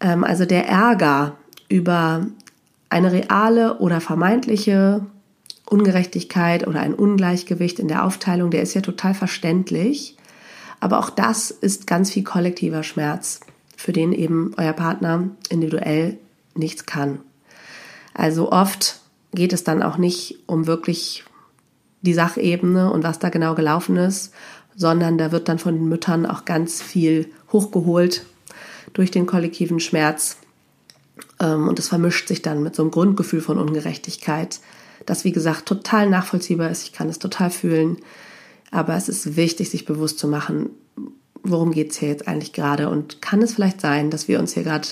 Ähm, 0.00 0.24
also 0.24 0.44
der 0.44 0.68
Ärger 0.68 1.36
über 1.68 2.26
eine 2.88 3.12
reale 3.12 3.78
oder 3.78 4.00
vermeintliche 4.00 5.04
Ungerechtigkeit 5.66 6.66
oder 6.66 6.80
ein 6.80 6.94
Ungleichgewicht 6.94 7.78
in 7.78 7.88
der 7.88 8.04
Aufteilung, 8.04 8.50
der 8.50 8.62
ist 8.62 8.74
ja 8.74 8.80
total 8.80 9.14
verständlich. 9.14 10.16
Aber 10.80 10.98
auch 10.98 11.10
das 11.10 11.50
ist 11.50 11.86
ganz 11.86 12.10
viel 12.10 12.24
kollektiver 12.24 12.82
Schmerz 12.82 13.40
für 13.76 13.92
den 13.92 14.12
eben 14.12 14.52
euer 14.56 14.72
Partner 14.72 15.28
individuell 15.50 16.18
nichts 16.54 16.86
kann. 16.86 17.20
Also 18.14 18.50
oft 18.50 19.00
geht 19.32 19.52
es 19.52 19.62
dann 19.64 19.82
auch 19.82 19.98
nicht 19.98 20.40
um 20.46 20.66
wirklich 20.66 21.24
die 22.02 22.14
Sachebene 22.14 22.90
und 22.92 23.04
was 23.04 23.18
da 23.18 23.28
genau 23.28 23.54
gelaufen 23.54 23.96
ist, 23.96 24.32
sondern 24.78 25.18
da 25.18 25.32
wird 25.32 25.48
dann 25.48 25.58
von 25.58 25.74
den 25.74 25.88
Müttern 25.88 26.24
auch 26.24 26.44
ganz 26.44 26.80
viel 26.80 27.30
hochgeholt 27.52 28.24
durch 28.92 29.10
den 29.10 29.26
kollektiven 29.26 29.80
Schmerz. 29.80 30.38
Ähm, 31.40 31.68
und 31.68 31.78
es 31.80 31.88
vermischt 31.88 32.28
sich 32.28 32.40
dann 32.42 32.62
mit 32.62 32.76
so 32.76 32.82
einem 32.82 32.92
Grundgefühl 32.92 33.40
von 33.40 33.58
Ungerechtigkeit, 33.58 34.60
das 35.04 35.24
wie 35.24 35.32
gesagt 35.32 35.66
total 35.66 36.08
nachvollziehbar 36.08 36.70
ist. 36.70 36.84
Ich 36.84 36.92
kann 36.92 37.08
es 37.08 37.18
total 37.18 37.50
fühlen. 37.50 37.98
Aber 38.70 38.94
es 38.94 39.08
ist 39.08 39.36
wichtig, 39.36 39.68
sich 39.68 39.84
bewusst 39.84 40.18
zu 40.18 40.28
machen, 40.28 40.70
worum 41.42 41.72
geht 41.72 41.90
es 41.90 41.98
hier 41.98 42.08
jetzt 42.08 42.28
eigentlich 42.28 42.52
gerade 42.52 42.88
und 42.88 43.20
kann 43.20 43.42
es 43.42 43.54
vielleicht 43.54 43.80
sein, 43.80 44.10
dass 44.10 44.28
wir 44.28 44.38
uns 44.38 44.54
hier 44.54 44.62
gerade 44.62 44.88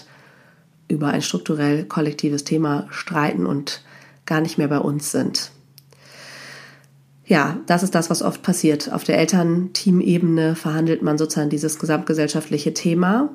über 0.89 1.09
ein 1.09 1.23
strukturell 1.23 1.85
kollektives 1.85 2.43
Thema 2.43 2.89
streiten 2.91 3.47
und 3.47 3.83
gar 4.25 4.41
nicht 4.41 4.59
mehr 4.59 4.69
bei 4.69 4.79
uns 4.79 5.13
sind. 5.13 5.53
Ja, 7.27 7.59
das 7.67 7.83
ist 7.83 7.95
das, 7.95 8.09
was 8.09 8.23
oft 8.23 8.43
passiert. 8.43 8.93
Auf 8.93 9.03
der 9.03 9.19
Elternteamebene 9.19 10.55
verhandelt 10.55 11.03
man 11.03 11.19
sozusagen 11.19 11.51
dieses 11.51 11.79
gesamtgesellschaftliche 11.79 12.73
Thema. 12.73 13.31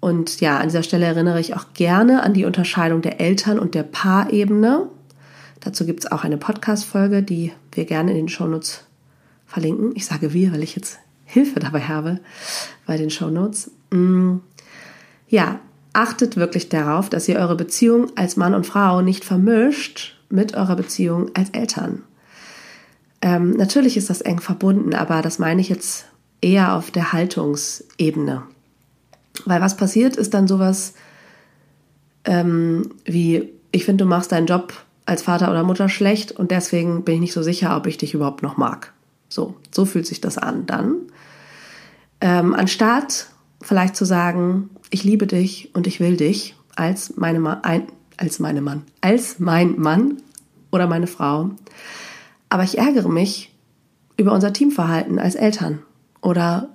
Und 0.00 0.40
ja, 0.40 0.58
an 0.58 0.68
dieser 0.68 0.82
Stelle 0.82 1.04
erinnere 1.04 1.40
ich 1.40 1.54
auch 1.54 1.74
gerne 1.74 2.22
an 2.22 2.32
die 2.32 2.46
Unterscheidung 2.46 3.02
der 3.02 3.20
Eltern- 3.20 3.58
und 3.58 3.74
der 3.74 3.82
Paarebene. 3.82 4.88
Dazu 5.60 5.84
gibt 5.84 6.04
es 6.04 6.10
auch 6.10 6.24
eine 6.24 6.38
Podcast-Folge, 6.38 7.22
die 7.22 7.52
wir 7.72 7.84
gerne 7.84 8.12
in 8.12 8.16
den 8.16 8.28
Shownotes 8.28 8.84
verlinken. 9.46 9.92
Ich 9.94 10.06
sage 10.06 10.32
wir, 10.32 10.52
weil 10.52 10.62
ich 10.62 10.74
jetzt 10.74 10.98
Hilfe 11.26 11.60
dabei 11.60 11.82
habe 11.82 12.20
bei 12.86 12.96
den 12.96 13.10
Show 13.10 13.28
Notes. 13.28 13.70
Mm, 13.90 14.38
ja, 15.28 15.60
achtet 15.92 16.36
wirklich 16.36 16.68
darauf, 16.70 17.10
dass 17.10 17.28
ihr 17.28 17.36
eure 17.36 17.56
Beziehung 17.56 18.08
als 18.16 18.36
Mann 18.36 18.54
und 18.54 18.66
Frau 18.66 19.02
nicht 19.02 19.24
vermischt 19.24 20.16
mit 20.28 20.54
eurer 20.54 20.76
Beziehung 20.76 21.30
als 21.34 21.50
Eltern. 21.50 22.02
Ähm, 23.22 23.50
natürlich 23.52 23.96
ist 23.96 24.10
das 24.10 24.20
eng 24.20 24.40
verbunden, 24.40 24.94
aber 24.94 25.22
das 25.22 25.38
meine 25.38 25.60
ich 25.60 25.68
jetzt 25.68 26.06
eher 26.40 26.74
auf 26.74 26.90
der 26.90 27.12
Haltungsebene. 27.12 28.42
Weil 29.44 29.60
was 29.60 29.76
passiert, 29.76 30.16
ist 30.16 30.34
dann 30.34 30.48
sowas 30.48 30.94
ähm, 32.24 32.90
wie, 33.04 33.50
ich 33.72 33.84
finde, 33.84 34.04
du 34.04 34.08
machst 34.08 34.32
deinen 34.32 34.46
Job 34.46 34.72
als 35.06 35.22
Vater 35.22 35.50
oder 35.50 35.64
Mutter 35.64 35.88
schlecht 35.88 36.32
und 36.32 36.50
deswegen 36.50 37.04
bin 37.04 37.14
ich 37.16 37.20
nicht 37.20 37.32
so 37.32 37.42
sicher, 37.42 37.76
ob 37.76 37.86
ich 37.86 37.98
dich 37.98 38.14
überhaupt 38.14 38.42
noch 38.42 38.56
mag. 38.56 38.92
So, 39.28 39.56
so 39.70 39.84
fühlt 39.84 40.06
sich 40.06 40.20
das 40.20 40.38
an 40.38 40.66
dann. 40.66 40.96
Ähm, 42.20 42.54
anstatt 42.54 43.26
vielleicht 43.62 43.96
zu 43.96 44.04
sagen, 44.04 44.70
ich 44.90 45.04
liebe 45.04 45.26
dich 45.26 45.70
und 45.74 45.86
ich 45.86 46.00
will 46.00 46.16
dich 46.16 46.54
als 46.76 47.16
meine 47.16 47.40
Ma 47.40 47.60
ein, 47.62 47.86
als 48.16 48.38
meine 48.38 48.60
Mann, 48.60 48.82
als 49.00 49.38
mein 49.38 49.78
Mann 49.78 50.22
oder 50.70 50.86
meine 50.86 51.06
Frau. 51.06 51.50
Aber 52.50 52.64
ich 52.64 52.76
ärgere 52.76 53.08
mich 53.08 53.56
über 54.18 54.32
unser 54.32 54.52
Teamverhalten 54.52 55.18
als 55.18 55.34
Eltern 55.34 55.78
oder 56.20 56.68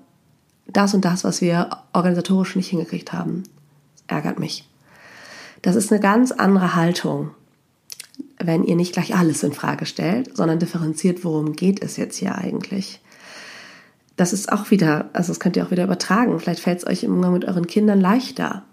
das 0.65 0.95
und 0.95 1.05
das, 1.05 1.23
was 1.23 1.41
wir 1.41 1.69
organisatorisch 1.93 2.55
nicht 2.55 2.69
hingekriegt 2.69 3.13
haben. 3.13 3.43
Das 3.95 4.17
ärgert 4.17 4.39
mich. 4.39 4.67
Das 5.61 5.75
ist 5.75 5.91
eine 5.91 6.01
ganz 6.01 6.31
andere 6.31 6.73
Haltung, 6.73 7.31
wenn 8.39 8.63
ihr 8.63 8.75
nicht 8.75 8.93
gleich 8.93 9.15
alles 9.15 9.43
in 9.43 9.53
Frage 9.53 9.85
stellt, 9.85 10.35
sondern 10.35 10.57
differenziert, 10.57 11.23
worum 11.23 11.53
geht 11.53 11.83
es 11.83 11.97
jetzt 11.97 12.17
hier 12.17 12.35
eigentlich 12.35 12.99
das 14.15 14.31
ist 14.33 14.51
auch 14.51 14.71
wieder, 14.71 15.09
also 15.13 15.31
das 15.31 15.39
könnt 15.39 15.57
ihr 15.57 15.65
auch 15.65 15.71
wieder 15.71 15.83
übertragen. 15.83 16.39
Vielleicht 16.39 16.61
fällt 16.61 16.79
es 16.79 16.87
euch 16.87 17.03
im 17.03 17.13
Umgang 17.13 17.33
mit 17.33 17.45
euren 17.45 17.67
Kindern 17.67 17.99
leichter. 17.99 18.63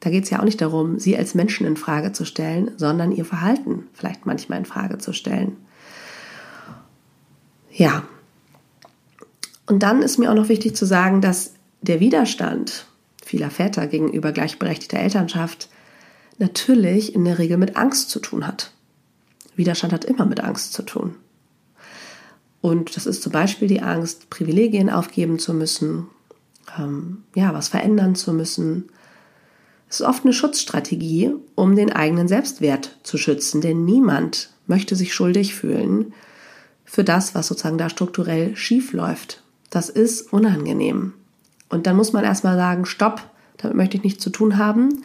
Da 0.00 0.10
geht 0.10 0.24
es 0.24 0.30
ja 0.30 0.40
auch 0.40 0.44
nicht 0.44 0.60
darum, 0.60 0.98
sie 0.98 1.16
als 1.16 1.34
Menschen 1.34 1.66
in 1.66 1.76
Frage 1.76 2.12
zu 2.12 2.24
stellen, 2.24 2.72
sondern 2.76 3.12
ihr 3.12 3.24
Verhalten 3.24 3.84
vielleicht 3.92 4.26
manchmal 4.26 4.58
in 4.58 4.64
Frage 4.64 4.98
zu 4.98 5.12
stellen. 5.12 5.56
Ja. 7.74 8.04
Und 9.66 9.82
dann 9.82 10.02
ist 10.02 10.18
mir 10.18 10.30
auch 10.30 10.34
noch 10.34 10.48
wichtig 10.48 10.76
zu 10.76 10.86
sagen, 10.86 11.20
dass 11.20 11.54
der 11.82 12.00
Widerstand 12.00 12.86
vieler 13.24 13.50
Väter 13.50 13.86
gegenüber 13.86 14.32
gleichberechtigter 14.32 14.98
Elternschaft 14.98 15.68
natürlich 16.38 17.14
in 17.14 17.24
der 17.24 17.38
Regel 17.38 17.56
mit 17.56 17.76
Angst 17.76 18.10
zu 18.10 18.20
tun 18.20 18.46
hat. 18.46 18.72
Widerstand 19.56 19.92
hat 19.92 20.04
immer 20.04 20.26
mit 20.26 20.40
Angst 20.40 20.72
zu 20.72 20.82
tun. 20.82 21.16
Und 22.60 22.96
das 22.96 23.06
ist 23.06 23.22
zum 23.22 23.32
Beispiel 23.32 23.68
die 23.68 23.82
Angst, 23.82 24.30
Privilegien 24.30 24.88
aufgeben 24.88 25.38
zu 25.38 25.52
müssen, 25.52 26.06
ähm, 26.78 27.24
ja, 27.34 27.52
was 27.52 27.68
verändern 27.68 28.14
zu 28.14 28.32
müssen. 28.32 28.88
Es 29.88 30.00
ist 30.00 30.06
oft 30.06 30.24
eine 30.24 30.32
Schutzstrategie, 30.32 31.34
um 31.54 31.76
den 31.76 31.92
eigenen 31.92 32.26
Selbstwert 32.26 32.98
zu 33.02 33.18
schützen, 33.18 33.60
denn 33.60 33.84
niemand 33.84 34.50
möchte 34.66 34.96
sich 34.96 35.14
schuldig 35.14 35.54
fühlen 35.54 36.14
für 36.94 37.02
das, 37.02 37.34
was 37.34 37.48
sozusagen 37.48 37.76
da 37.76 37.90
strukturell 37.90 38.54
schief 38.54 38.92
läuft. 38.92 39.42
Das 39.68 39.88
ist 39.88 40.32
unangenehm. 40.32 41.12
Und 41.68 41.88
dann 41.88 41.96
muss 41.96 42.12
man 42.12 42.22
erstmal 42.22 42.56
sagen, 42.56 42.86
stopp, 42.86 43.28
damit 43.56 43.76
möchte 43.76 43.96
ich 43.96 44.04
nichts 44.04 44.22
zu 44.22 44.30
tun 44.30 44.58
haben. 44.58 45.02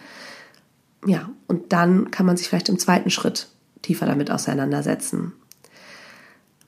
Ja, 1.03 1.31
und 1.47 1.73
dann 1.73 2.11
kann 2.11 2.27
man 2.27 2.37
sich 2.37 2.47
vielleicht 2.47 2.69
im 2.69 2.77
zweiten 2.77 3.09
Schritt 3.09 3.47
tiefer 3.81 4.05
damit 4.05 4.29
auseinandersetzen. 4.29 5.33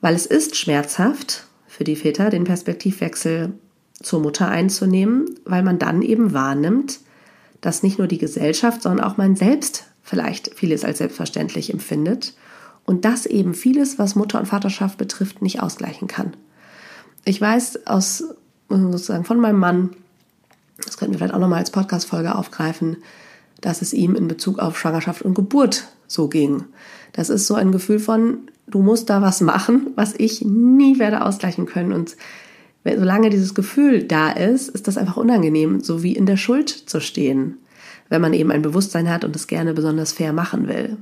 Weil 0.00 0.16
es 0.16 0.26
ist 0.26 0.56
schmerzhaft 0.56 1.46
für 1.68 1.84
die 1.84 1.94
Väter, 1.94 2.28
den 2.28 2.42
Perspektivwechsel 2.42 3.52
zur 4.02 4.20
Mutter 4.20 4.48
einzunehmen, 4.48 5.38
weil 5.44 5.62
man 5.62 5.78
dann 5.78 6.02
eben 6.02 6.32
wahrnimmt, 6.32 6.98
dass 7.60 7.84
nicht 7.84 7.98
nur 7.98 8.08
die 8.08 8.18
Gesellschaft, 8.18 8.82
sondern 8.82 9.06
auch 9.06 9.18
man 9.18 9.36
selbst 9.36 9.84
vielleicht 10.02 10.52
vieles 10.56 10.84
als 10.84 10.98
selbstverständlich 10.98 11.72
empfindet 11.72 12.34
und 12.84 13.04
das 13.04 13.26
eben 13.26 13.54
vieles, 13.54 13.98
was 13.98 14.16
Mutter 14.16 14.38
und 14.38 14.46
Vaterschaft 14.46 14.98
betrifft, 14.98 15.42
nicht 15.42 15.62
ausgleichen 15.62 16.08
kann. 16.08 16.34
Ich 17.24 17.40
weiß 17.40 17.86
aus 17.86 18.24
sozusagen 18.68 19.24
von 19.24 19.38
meinem 19.38 19.58
Mann, 19.58 19.90
das 20.84 20.96
könnten 20.96 21.12
wir 21.12 21.18
vielleicht 21.18 21.34
auch 21.34 21.38
nochmal 21.38 21.60
als 21.60 21.70
Podcast-Folge 21.70 22.34
aufgreifen, 22.34 22.96
dass 23.60 23.82
es 23.82 23.92
ihm 23.92 24.16
in 24.16 24.26
Bezug 24.26 24.58
auf 24.58 24.78
Schwangerschaft 24.78 25.22
und 25.22 25.34
Geburt 25.34 25.88
so 26.08 26.28
ging. 26.28 26.64
Das 27.12 27.30
ist 27.30 27.46
so 27.46 27.54
ein 27.54 27.70
Gefühl 27.70 28.00
von, 28.00 28.38
du 28.66 28.82
musst 28.82 29.10
da 29.10 29.22
was 29.22 29.40
machen, 29.40 29.92
was 29.94 30.14
ich 30.16 30.42
nie 30.42 30.98
werde 30.98 31.24
ausgleichen 31.24 31.66
können. 31.66 31.92
Und 31.92 32.16
solange 32.84 33.30
dieses 33.30 33.54
Gefühl 33.54 34.02
da 34.02 34.30
ist, 34.30 34.68
ist 34.70 34.88
das 34.88 34.96
einfach 34.98 35.16
unangenehm, 35.16 35.80
so 35.80 36.02
wie 36.02 36.16
in 36.16 36.26
der 36.26 36.36
Schuld 36.36 36.70
zu 36.70 37.00
stehen. 37.00 37.58
wenn 38.08 38.20
man 38.20 38.34
eben 38.34 38.50
ein 38.50 38.60
Bewusstsein 38.60 39.08
hat 39.08 39.24
und 39.24 39.34
es 39.34 39.46
gerne 39.46 39.72
besonders 39.72 40.12
fair 40.12 40.34
machen 40.34 40.68
will. 40.68 40.98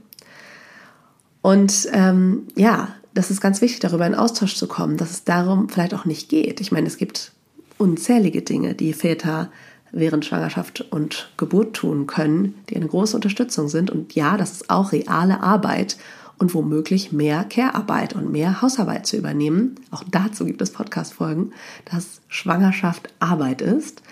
Und 1.43 1.89
ähm, 1.93 2.49
ja, 2.57 2.89
das 3.15 3.31
ist 3.31 3.41
ganz 3.41 3.61
wichtig, 3.61 3.81
darüber 3.81 4.07
in 4.07 4.15
Austausch 4.15 4.55
zu 4.55 4.69
kommen, 4.69 4.97
dass 4.97 5.11
es 5.11 5.25
darum 5.25 5.69
vielleicht 5.69 5.95
auch 5.95 6.05
nicht 6.05 6.29
geht. 6.29 6.61
Ich 6.61 6.73
meine, 6.73 6.87
es 6.87 6.97
gibt 6.97 7.33
unzählige 7.79 8.43
Dinge, 8.43 8.75
die 8.75 8.93
Väter 8.93 9.51
während 9.93 10.25
Schwangerschaft 10.25 10.83
und 10.93 11.33
Geburt 11.37 11.75
tun 11.75 12.07
können, 12.07 12.55
die 12.69 12.77
eine 12.77 12.87
große 12.87 13.17
Unterstützung 13.17 13.69
sind. 13.69 13.91
Und 13.91 14.15
ja, 14.15 14.37
das 14.37 14.53
ist 14.53 14.71
auch 14.71 14.93
reale 14.93 15.43
Arbeit 15.43 15.97
und 16.39 16.55
womöglich 16.55 17.13
mehr 17.13 17.45
Care-Arbeit 17.45 18.15
und 18.15 18.31
mehr 18.31 18.63
Hausarbeit 18.63 19.07
zu 19.07 19.17
übernehmen. 19.17 19.75
Auch 19.91 20.05
dazu 20.09 20.45
gibt 20.45 20.63
es 20.63 20.73
Podcast-Folgen, 20.73 21.53
dass 21.91 22.21
Schwangerschaft 22.29 23.13
Arbeit 23.19 23.61
ist. 23.61 24.03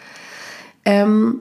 Ähm, 0.84 1.40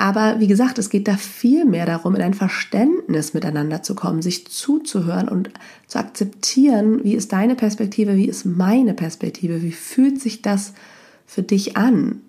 aber 0.00 0.40
wie 0.40 0.46
gesagt, 0.46 0.78
es 0.78 0.88
geht 0.88 1.08
da 1.08 1.18
viel 1.18 1.66
mehr 1.66 1.84
darum, 1.84 2.14
in 2.14 2.22
ein 2.22 2.32
Verständnis 2.32 3.34
miteinander 3.34 3.82
zu 3.82 3.94
kommen, 3.94 4.22
sich 4.22 4.46
zuzuhören 4.46 5.28
und 5.28 5.50
zu 5.88 5.98
akzeptieren, 5.98 7.04
wie 7.04 7.12
ist 7.12 7.34
deine 7.34 7.54
Perspektive, 7.54 8.16
wie 8.16 8.24
ist 8.24 8.46
meine 8.46 8.94
Perspektive, 8.94 9.60
wie 9.60 9.72
fühlt 9.72 10.18
sich 10.18 10.40
das 10.40 10.72
für 11.26 11.42
dich 11.42 11.76
an, 11.76 12.22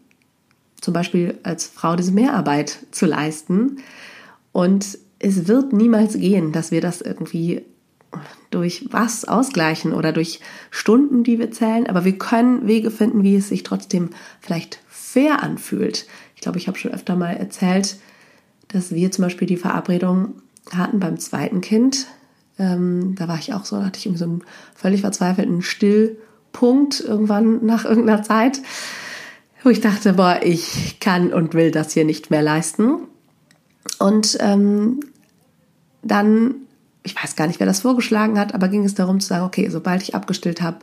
zum 0.81 0.93
Beispiel 0.93 1.39
als 1.43 1.65
Frau 1.65 1.95
diese 1.95 2.11
Mehrarbeit 2.11 2.77
zu 2.91 3.05
leisten. 3.05 3.77
Und 4.51 4.97
es 5.19 5.47
wird 5.47 5.71
niemals 5.71 6.15
gehen, 6.15 6.51
dass 6.51 6.71
wir 6.71 6.81
das 6.81 6.99
irgendwie 6.99 7.61
durch 8.51 8.85
was 8.91 9.25
ausgleichen 9.25 9.93
oder 9.93 10.11
durch 10.11 10.39
Stunden, 10.69 11.23
die 11.23 11.39
wir 11.39 11.51
zählen, 11.51 11.87
aber 11.87 12.05
wir 12.05 12.17
können 12.17 12.67
Wege 12.67 12.91
finden, 12.91 13.23
wie 13.23 13.35
es 13.35 13.49
sich 13.49 13.63
trotzdem 13.63 14.11
vielleicht 14.39 14.79
fair 14.87 15.41
anfühlt. 15.41 16.05
Ich 16.35 16.41
glaube, 16.41 16.57
ich 16.57 16.67
habe 16.67 16.77
schon 16.77 16.91
öfter 16.91 17.15
mal 17.15 17.35
erzählt, 17.35 17.97
dass 18.67 18.93
wir 18.93 19.11
zum 19.11 19.23
Beispiel 19.23 19.47
die 19.47 19.57
Verabredung 19.57 20.35
hatten 20.71 20.99
beim 20.99 21.17
zweiten 21.17 21.61
Kind. 21.61 22.07
Ähm, 22.57 23.15
da 23.15 23.27
war 23.27 23.39
ich 23.39 23.53
auch 23.53 23.65
so, 23.65 23.77
da 23.77 23.85
hatte 23.85 23.99
ich 23.99 24.05
irgendwie 24.05 24.19
so 24.19 24.25
einen 24.25 24.43
völlig 24.75 25.01
verzweifelten 25.01 25.61
Stillpunkt 25.61 26.99
irgendwann 27.01 27.65
nach 27.65 27.85
irgendeiner 27.85 28.23
Zeit, 28.23 28.61
wo 29.63 29.69
ich 29.69 29.81
dachte, 29.81 30.13
boah, 30.13 30.39
ich 30.43 30.99
kann 30.99 31.33
und 31.33 31.53
will 31.53 31.71
das 31.71 31.93
hier 31.93 32.05
nicht 32.05 32.31
mehr 32.31 32.41
leisten. 32.41 33.07
Und 33.99 34.37
ähm, 34.39 34.99
dann, 36.03 36.55
ich 37.03 37.15
weiß 37.15 37.35
gar 37.35 37.47
nicht, 37.47 37.59
wer 37.59 37.67
das 37.67 37.81
vorgeschlagen 37.81 38.39
hat, 38.39 38.53
aber 38.53 38.67
ging 38.67 38.85
es 38.85 38.95
darum 38.95 39.19
zu 39.19 39.27
sagen, 39.27 39.45
okay, 39.45 39.69
sobald 39.69 40.03
ich 40.03 40.15
abgestillt 40.15 40.61
habe, 40.61 40.79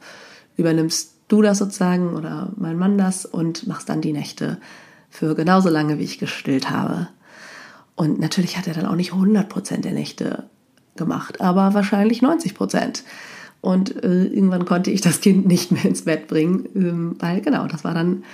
übernimmst 0.57 1.13
du 1.29 1.43
das 1.43 1.59
sozusagen 1.59 2.15
oder 2.15 2.53
mein 2.57 2.79
Mann 2.79 2.99
das 2.99 3.25
und 3.25 3.67
machst 3.67 3.89
dann 3.89 4.01
die 4.01 4.13
Nächte 4.13 4.59
für 5.11 5.35
genauso 5.35 5.69
lange, 5.69 5.99
wie 5.99 6.05
ich 6.05 6.19
gestillt 6.19 6.71
habe. 6.71 7.09
Und 7.95 8.21
natürlich 8.21 8.57
hat 8.57 8.67
er 8.67 8.75
dann 8.75 8.87
auch 8.87 8.95
nicht 8.95 9.13
100% 9.13 9.81
der 9.81 9.93
Nächte 9.93 10.45
gemacht, 10.97 11.41
aber 11.41 11.75
wahrscheinlich 11.75 12.23
90%. 12.23 13.03
Und 13.61 14.03
äh, 14.05 14.25
irgendwann 14.25 14.65
konnte 14.65 14.91
ich 14.91 15.01
das 15.01 15.21
Kind 15.21 15.47
nicht 15.47 15.73
mehr 15.73 15.85
ins 15.85 16.03
Bett 16.03 16.29
bringen, 16.29 16.69
ähm, 16.75 17.17
weil 17.19 17.41
genau, 17.41 17.67
das 17.67 17.85
war 17.85 17.95
dann, 17.95 18.25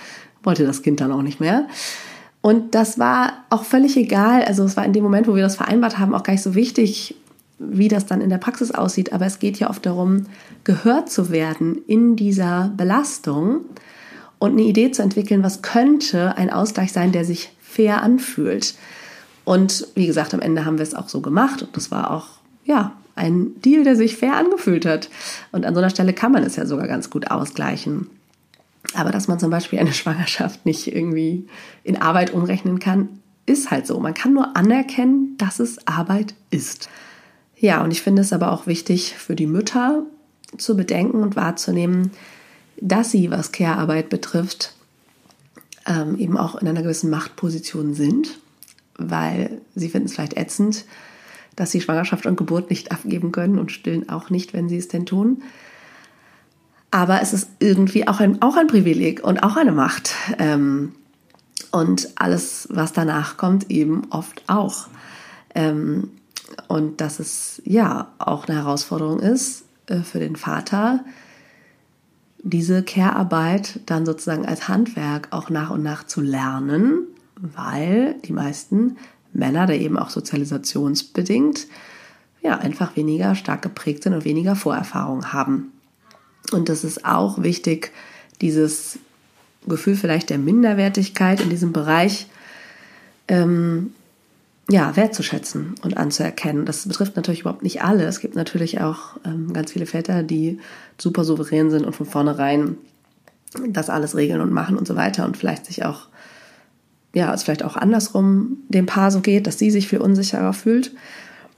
wollte 0.42 0.64
das 0.64 0.82
Kind 0.82 1.00
dann 1.00 1.12
auch 1.12 1.22
nicht 1.22 1.40
mehr. 1.40 1.66
Und 2.42 2.74
das 2.74 2.98
war 2.98 3.44
auch 3.48 3.64
völlig 3.64 3.96
egal. 3.96 4.44
Also 4.44 4.64
es 4.64 4.76
war 4.76 4.84
in 4.84 4.92
dem 4.92 5.02
Moment, 5.02 5.26
wo 5.26 5.34
wir 5.34 5.42
das 5.42 5.56
vereinbart 5.56 5.98
haben, 5.98 6.14
auch 6.14 6.22
gar 6.22 6.34
nicht 6.34 6.42
so 6.42 6.54
wichtig, 6.54 7.16
wie 7.58 7.88
das 7.88 8.06
dann 8.06 8.20
in 8.20 8.30
der 8.30 8.38
Praxis 8.38 8.70
aussieht. 8.70 9.12
Aber 9.12 9.26
es 9.26 9.38
geht 9.38 9.58
ja 9.58 9.70
oft 9.70 9.84
darum, 9.86 10.26
gehört 10.64 11.10
zu 11.10 11.30
werden 11.30 11.78
in 11.86 12.16
dieser 12.16 12.72
Belastung 12.76 13.64
und 14.38 14.52
eine 14.52 14.62
Idee 14.62 14.90
zu 14.90 15.02
entwickeln, 15.02 15.42
was 15.42 15.62
könnte 15.62 16.36
ein 16.36 16.50
Ausgleich 16.50 16.92
sein, 16.92 17.12
der 17.12 17.24
sich 17.24 17.52
fair 17.60 18.02
anfühlt. 18.02 18.74
Und 19.44 19.86
wie 19.94 20.06
gesagt, 20.06 20.34
am 20.34 20.40
Ende 20.40 20.64
haben 20.64 20.78
wir 20.78 20.82
es 20.82 20.94
auch 20.94 21.08
so 21.08 21.20
gemacht 21.20 21.62
und 21.62 21.76
das 21.76 21.90
war 21.90 22.10
auch, 22.10 22.26
ja, 22.64 22.92
ein 23.16 23.60
Deal, 23.60 23.84
der 23.84 23.96
sich 23.96 24.16
fair 24.16 24.36
angefühlt 24.36 24.86
hat. 24.86 25.08
Und 25.52 25.64
an 25.64 25.74
so 25.74 25.80
einer 25.80 25.90
Stelle 25.90 26.12
kann 26.12 26.32
man 26.32 26.42
es 26.42 26.56
ja 26.56 26.66
sogar 26.66 26.88
ganz 26.88 27.10
gut 27.10 27.30
ausgleichen. 27.30 28.08
Aber 28.94 29.10
dass 29.10 29.28
man 29.28 29.38
zum 29.38 29.50
Beispiel 29.50 29.78
eine 29.78 29.92
Schwangerschaft 29.94 30.66
nicht 30.66 30.94
irgendwie 30.94 31.46
in 31.84 32.00
Arbeit 32.00 32.32
umrechnen 32.32 32.78
kann, 32.78 33.08
ist 33.46 33.70
halt 33.70 33.86
so. 33.86 34.00
Man 34.00 34.14
kann 34.14 34.32
nur 34.32 34.56
anerkennen, 34.56 35.36
dass 35.38 35.60
es 35.60 35.86
Arbeit 35.86 36.34
ist. 36.50 36.88
Ja, 37.64 37.82
und 37.82 37.92
ich 37.92 38.02
finde 38.02 38.20
es 38.20 38.34
aber 38.34 38.52
auch 38.52 38.66
wichtig 38.66 39.14
für 39.14 39.34
die 39.34 39.46
Mütter 39.46 40.02
zu 40.58 40.76
bedenken 40.76 41.22
und 41.22 41.34
wahrzunehmen, 41.34 42.10
dass 42.78 43.10
sie, 43.10 43.30
was 43.30 43.52
Care-Arbeit 43.52 44.10
betrifft, 44.10 44.74
ähm, 45.86 46.18
eben 46.18 46.36
auch 46.36 46.56
in 46.56 46.68
einer 46.68 46.82
gewissen 46.82 47.08
Machtposition 47.08 47.94
sind, 47.94 48.38
weil 48.98 49.62
sie 49.74 49.88
finden 49.88 50.08
es 50.08 50.12
vielleicht 50.12 50.36
ätzend, 50.36 50.84
dass 51.56 51.70
sie 51.70 51.80
Schwangerschaft 51.80 52.26
und 52.26 52.36
Geburt 52.36 52.68
nicht 52.68 52.92
abgeben 52.92 53.32
können 53.32 53.58
und 53.58 53.72
stillen 53.72 54.10
auch 54.10 54.28
nicht, 54.28 54.52
wenn 54.52 54.68
sie 54.68 54.76
es 54.76 54.88
denn 54.88 55.06
tun. 55.06 55.42
Aber 56.90 57.22
es 57.22 57.32
ist 57.32 57.48
irgendwie 57.60 58.06
auch 58.06 58.20
ein, 58.20 58.42
auch 58.42 58.58
ein 58.58 58.66
Privileg 58.66 59.24
und 59.24 59.42
auch 59.42 59.56
eine 59.56 59.72
Macht. 59.72 60.12
Ähm, 60.38 60.92
und 61.70 62.10
alles, 62.16 62.68
was 62.70 62.92
danach 62.92 63.38
kommt, 63.38 63.70
eben 63.70 64.02
oft 64.10 64.42
auch. 64.48 64.88
Ähm, 65.54 66.10
und 66.68 67.00
dass 67.00 67.20
es 67.20 67.62
ja 67.64 68.12
auch 68.18 68.46
eine 68.46 68.58
Herausforderung 68.58 69.20
ist 69.20 69.64
äh, 69.86 70.00
für 70.00 70.18
den 70.18 70.36
Vater, 70.36 71.04
diese 72.42 72.82
Care-Arbeit 72.82 73.80
dann 73.86 74.04
sozusagen 74.04 74.44
als 74.44 74.68
Handwerk 74.68 75.28
auch 75.30 75.48
nach 75.48 75.70
und 75.70 75.82
nach 75.82 76.04
zu 76.04 76.20
lernen, 76.20 77.06
weil 77.36 78.16
die 78.24 78.32
meisten 78.32 78.96
Männer, 79.32 79.66
da 79.66 79.72
eben 79.72 79.98
auch 79.98 80.10
sozialisationsbedingt, 80.10 81.66
ja, 82.42 82.58
einfach 82.58 82.96
weniger 82.96 83.34
stark 83.34 83.62
geprägt 83.62 84.02
sind 84.02 84.14
und 84.14 84.24
weniger 84.24 84.54
Vorerfahrung 84.54 85.32
haben. 85.32 85.72
Und 86.52 86.68
das 86.68 86.84
ist 86.84 87.04
auch 87.04 87.42
wichtig, 87.42 87.90
dieses 88.40 88.98
Gefühl 89.66 89.96
vielleicht 89.96 90.30
der 90.30 90.38
Minderwertigkeit 90.38 91.40
in 91.40 91.48
diesem 91.48 91.72
Bereich 91.72 92.26
ähm, 93.28 93.94
ja, 94.70 94.96
wertzuschätzen 94.96 95.74
und 95.82 95.96
anzuerkennen. 95.96 96.64
Das 96.64 96.88
betrifft 96.88 97.16
natürlich 97.16 97.40
überhaupt 97.40 97.62
nicht 97.62 97.82
alle. 97.82 98.04
Es 98.04 98.20
gibt 98.20 98.34
natürlich 98.34 98.80
auch 98.80 99.18
ähm, 99.24 99.52
ganz 99.52 99.72
viele 99.72 99.86
Väter, 99.86 100.22
die 100.22 100.58
super 100.98 101.24
souverän 101.24 101.70
sind 101.70 101.84
und 101.84 101.94
von 101.94 102.06
vornherein 102.06 102.76
das 103.68 103.90
alles 103.90 104.16
regeln 104.16 104.40
und 104.40 104.52
machen 104.52 104.76
und 104.76 104.86
so 104.86 104.96
weiter 104.96 105.26
und 105.26 105.36
vielleicht 105.36 105.66
sich 105.66 105.84
auch, 105.84 106.08
ja, 107.14 107.32
es 107.32 107.44
vielleicht 107.44 107.62
auch 107.62 107.76
andersrum 107.76 108.58
dem 108.68 108.86
Paar 108.86 109.10
so 109.10 109.20
geht, 109.20 109.46
dass 109.46 109.58
sie 109.58 109.70
sich 109.70 109.86
viel 109.86 110.00
unsicherer 110.00 110.52
fühlt. 110.52 110.92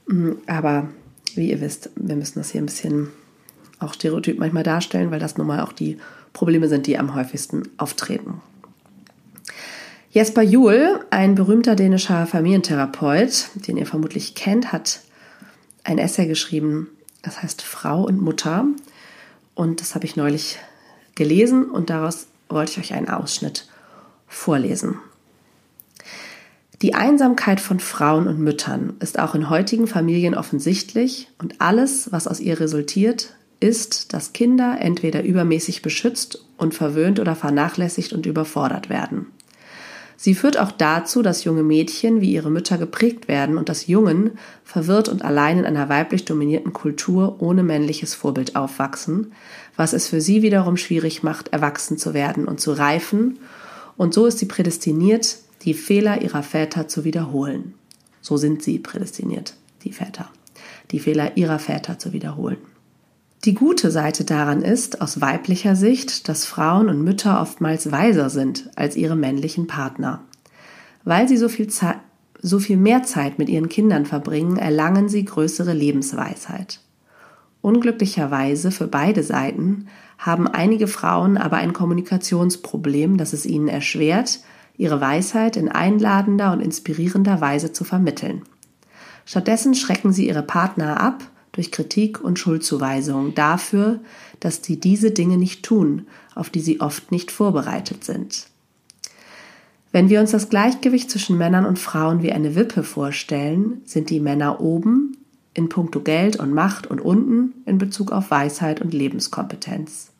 Mm, 0.07 0.31
aber 0.45 0.89
wie 1.35 1.49
ihr 1.49 1.61
wisst, 1.61 1.89
wir 1.95 2.15
müssen 2.15 2.39
das 2.39 2.51
hier 2.51 2.61
ein 2.61 2.67
bisschen 2.67 3.09
auch 3.79 3.93
stereotyp 3.93 4.37
manchmal 4.39 4.63
darstellen, 4.63 5.11
weil 5.11 5.19
das 5.19 5.37
nun 5.37 5.47
mal 5.47 5.61
auch 5.61 5.71
die 5.71 5.97
Probleme 6.33 6.67
sind, 6.67 6.87
die 6.87 6.97
am 6.97 7.15
häufigsten 7.15 7.63
auftreten. 7.77 8.41
Jesper 10.17 10.41
Juhl, 10.41 11.05
ein 11.11 11.35
berühmter 11.35 11.75
dänischer 11.75 12.25
Familientherapeut, 12.25 13.49
den 13.67 13.77
ihr 13.77 13.85
vermutlich 13.85 14.33
kennt, 14.33 14.71
hat 14.71 15.01
ein 15.83 15.99
Essay 15.99 16.25
geschrieben, 16.25 16.89
das 17.21 17.43
heißt 17.43 17.61
Frau 17.61 18.01
und 18.01 18.19
Mutter. 18.19 18.65
Und 19.53 19.79
das 19.79 19.93
habe 19.93 20.05
ich 20.05 20.15
neulich 20.15 20.57
gelesen 21.13 21.65
und 21.65 21.91
daraus 21.91 22.25
wollte 22.49 22.71
ich 22.71 22.77
euch 22.79 22.93
einen 22.95 23.09
Ausschnitt 23.09 23.67
vorlesen. 24.27 24.95
Die 26.81 26.95
Einsamkeit 26.95 27.59
von 27.59 27.79
Frauen 27.79 28.27
und 28.27 28.39
Müttern 28.39 28.95
ist 28.99 29.19
auch 29.19 29.35
in 29.35 29.51
heutigen 29.51 29.85
Familien 29.85 30.33
offensichtlich 30.33 31.29
und 31.37 31.61
alles, 31.61 32.11
was 32.11 32.27
aus 32.27 32.39
ihr 32.39 32.59
resultiert, 32.59 33.35
ist, 33.59 34.15
dass 34.15 34.33
Kinder 34.33 34.77
entweder 34.79 35.21
übermäßig 35.21 35.83
beschützt 35.83 36.43
und 36.57 36.73
verwöhnt 36.73 37.19
oder 37.19 37.35
vernachlässigt 37.35 38.13
und 38.13 38.25
überfordert 38.25 38.89
werden. 38.89 39.27
Sie 40.19 40.33
führt 40.33 40.57
auch 40.57 40.71
dazu, 40.71 41.21
dass 41.21 41.43
junge 41.43 41.61
Mädchen 41.61 42.21
wie 42.21 42.33
ihre 42.33 42.49
Mütter 42.49 42.79
geprägt 42.79 43.27
werden 43.27 43.57
und 43.57 43.69
dass 43.69 43.85
Jungen 43.85 44.31
verwirrt 44.63 45.09
und 45.09 45.23
allein 45.23 45.59
in 45.59 45.65
einer 45.65 45.89
weiblich 45.89 46.25
dominierten 46.25 46.73
Kultur 46.73 47.35
ohne 47.39 47.61
männliches 47.61 48.15
Vorbild 48.15 48.55
aufwachsen, 48.55 49.31
was 49.75 49.93
es 49.93 50.07
für 50.07 50.19
sie 50.19 50.41
wiederum 50.41 50.75
schwierig 50.75 51.21
macht, 51.21 51.49
erwachsen 51.49 51.99
zu 51.99 52.15
werden 52.15 52.47
und 52.47 52.59
zu 52.59 52.71
reifen, 52.73 53.37
und 53.95 54.13
so 54.13 54.27
ist 54.27 54.37
sie 54.37 54.45
prädestiniert, 54.45 55.37
die 55.63 55.73
Fehler 55.73 56.21
ihrer 56.21 56.43
Väter 56.43 56.87
zu 56.87 57.03
wiederholen. 57.03 57.73
So 58.21 58.37
sind 58.37 58.61
sie 58.61 58.79
prädestiniert, 58.79 59.55
die 59.83 59.91
Väter, 59.91 60.29
die 60.91 60.99
Fehler 60.99 61.35
ihrer 61.35 61.59
Väter 61.59 61.97
zu 61.97 62.13
wiederholen. 62.13 62.57
Die 63.45 63.53
gute 63.53 63.91
Seite 63.91 64.25
daran 64.25 64.61
ist, 64.61 65.01
aus 65.01 65.21
weiblicher 65.21 65.75
Sicht, 65.75 66.27
dass 66.27 66.45
Frauen 66.45 66.89
und 66.89 67.03
Mütter 67.03 67.39
oftmals 67.39 67.91
weiser 67.91 68.29
sind 68.29 68.71
als 68.75 68.95
ihre 68.95 69.15
männlichen 69.15 69.67
Partner. 69.67 70.23
Weil 71.03 71.27
sie 71.27 71.37
so 71.37 71.47
viel, 71.47 71.67
so 72.41 72.59
viel 72.59 72.77
mehr 72.77 73.03
Zeit 73.03 73.37
mit 73.37 73.47
ihren 73.47 73.69
Kindern 73.69 74.05
verbringen, 74.05 74.57
erlangen 74.57 75.07
sie 75.07 75.23
größere 75.23 75.73
Lebensweisheit. 75.73 76.81
Unglücklicherweise 77.61 78.71
für 78.71 78.87
beide 78.87 79.23
Seiten 79.23 79.87
haben 80.17 80.47
einige 80.47 80.87
Frauen 80.87 81.37
aber 81.37 81.57
ein 81.57 81.73
Kommunikationsproblem, 81.73 83.17
das 83.17 83.33
es 83.33 83.45
ihnen 83.45 83.67
erschwert, 83.67 84.39
ihre 84.77 84.99
Weisheit 84.99 85.57
in 85.57 85.69
einladender 85.69 86.51
und 86.51 86.61
inspirierender 86.61 87.39
Weise 87.39 87.71
zu 87.71 87.83
vermitteln. 87.83 88.43
Stattdessen 89.25 89.75
schrecken 89.75 90.11
sie 90.11 90.27
ihre 90.27 90.43
Partner 90.43 90.99
ab 90.99 91.23
durch 91.57 91.71
Kritik 91.71 92.21
und 92.23 92.37
Schuldzuweisungen 92.37 93.33
dafür, 93.33 93.99
dass 94.39 94.63
sie 94.63 94.79
diese 94.79 95.09
Dinge 95.09 95.37
nicht 95.37 95.63
tun, 95.63 96.05
auf 96.35 96.51
die 96.51 96.59
sie 96.59 96.81
oft 96.81 97.11
nicht 97.11 97.31
vorbereitet 97.31 98.03
sind. 98.03 98.47
Wenn 99.91 100.09
wir 100.09 100.19
uns 100.19 100.29
das 100.29 100.49
Gleichgewicht 100.49 101.09
zwischen 101.09 101.37
Männern 101.37 101.65
und 101.65 101.79
Frauen 101.79 102.21
wie 102.21 102.31
eine 102.31 102.53
Wippe 102.53 102.83
vorstellen, 102.83 103.81
sind 103.85 104.11
die 104.11 104.19
Männer 104.19 104.61
oben 104.61 105.17
in 105.55 105.67
puncto 105.67 106.01
Geld 106.01 106.35
und 106.35 106.53
Macht 106.53 106.85
und 106.85 107.01
unten 107.01 107.53
in 107.65 107.79
Bezug 107.79 108.11
auf 108.11 108.29
Weisheit 108.29 108.79
und 108.79 108.93
Lebenskompetenz. 108.93 110.11